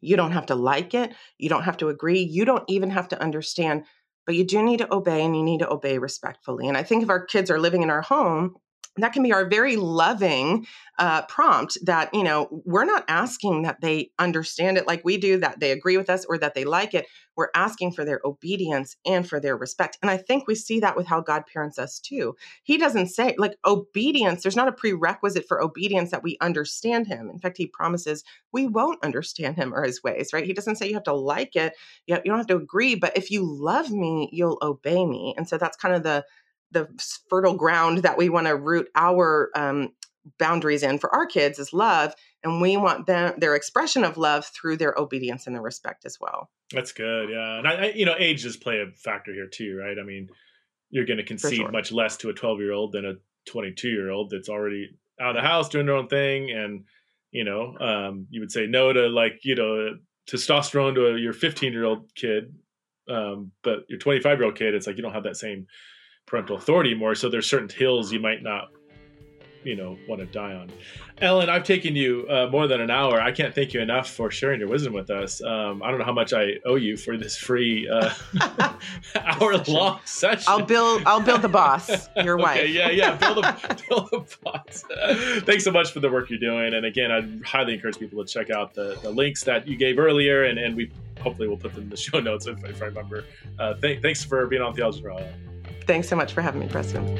[0.00, 1.14] you don't have to like it.
[1.38, 2.20] You don't have to agree.
[2.20, 3.84] You don't even have to understand,
[4.24, 6.68] but you do need to obey and you need to obey respectfully.
[6.68, 8.56] And I think if our kids are living in our home,
[8.98, 10.66] that can be our very loving
[10.98, 15.38] uh, prompt that you know we're not asking that they understand it like we do
[15.38, 17.06] that they agree with us or that they like it.
[17.36, 20.96] We're asking for their obedience and for their respect and i think we see that
[20.96, 22.34] with how god parents us too.
[22.62, 27.30] He doesn't say like obedience there's not a prerequisite for obedience that we understand him.
[27.30, 30.44] In fact he promises we won't understand him or his ways right?
[30.44, 31.74] He doesn't say you have to like it
[32.06, 35.58] you don't have to agree but if you love me you'll obey me and so
[35.58, 36.24] that's kind of the
[36.72, 36.88] the
[37.30, 39.92] fertile ground that we want to root our um,
[40.38, 44.44] boundaries in for our kids is love and we want them their expression of love
[44.46, 48.04] through their obedience and their respect as well that's good yeah and i, I you
[48.04, 50.28] know age does play a factor here too right i mean
[50.90, 51.70] you're going to concede sure.
[51.70, 53.14] much less to a 12 year old than a
[53.46, 54.90] 22 year old that's already
[55.20, 56.84] out of the house doing their own thing and
[57.30, 59.96] you know um, you would say no to like you know
[60.28, 62.54] testosterone to a, your 15 year old kid
[63.08, 65.66] Um, but your 25 year old kid, it's like you don't have that same
[66.26, 67.14] parental authority more.
[67.14, 68.70] So there's certain hills you might not
[69.66, 70.70] you know want to die on.
[71.20, 73.20] Ellen, I've taken you uh, more than an hour.
[73.20, 75.42] I can't thank you enough for sharing your wisdom with us.
[75.42, 78.12] Um, I don't know how much I owe you for this free uh,
[79.16, 80.44] hour long session.
[80.46, 81.02] I'll build.
[81.04, 82.08] I'll build the boss.
[82.22, 82.68] Your wife.
[82.68, 83.16] Yeah, yeah.
[83.16, 84.84] Build a build a boss.
[85.40, 86.74] Thanks so much for the work you're doing.
[86.74, 89.98] And again, I'd highly encourage people to check out the, the links that you gave
[89.98, 92.86] earlier, and, and we hopefully we'll put them in the show notes if, if I
[92.86, 93.24] remember.
[93.58, 95.18] Uh, th- thanks for being on Theology Raw.
[95.86, 97.16] Thanks so much for having me, Preston.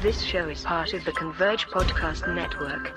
[0.00, 2.92] This show is part of the Converge Podcast Network.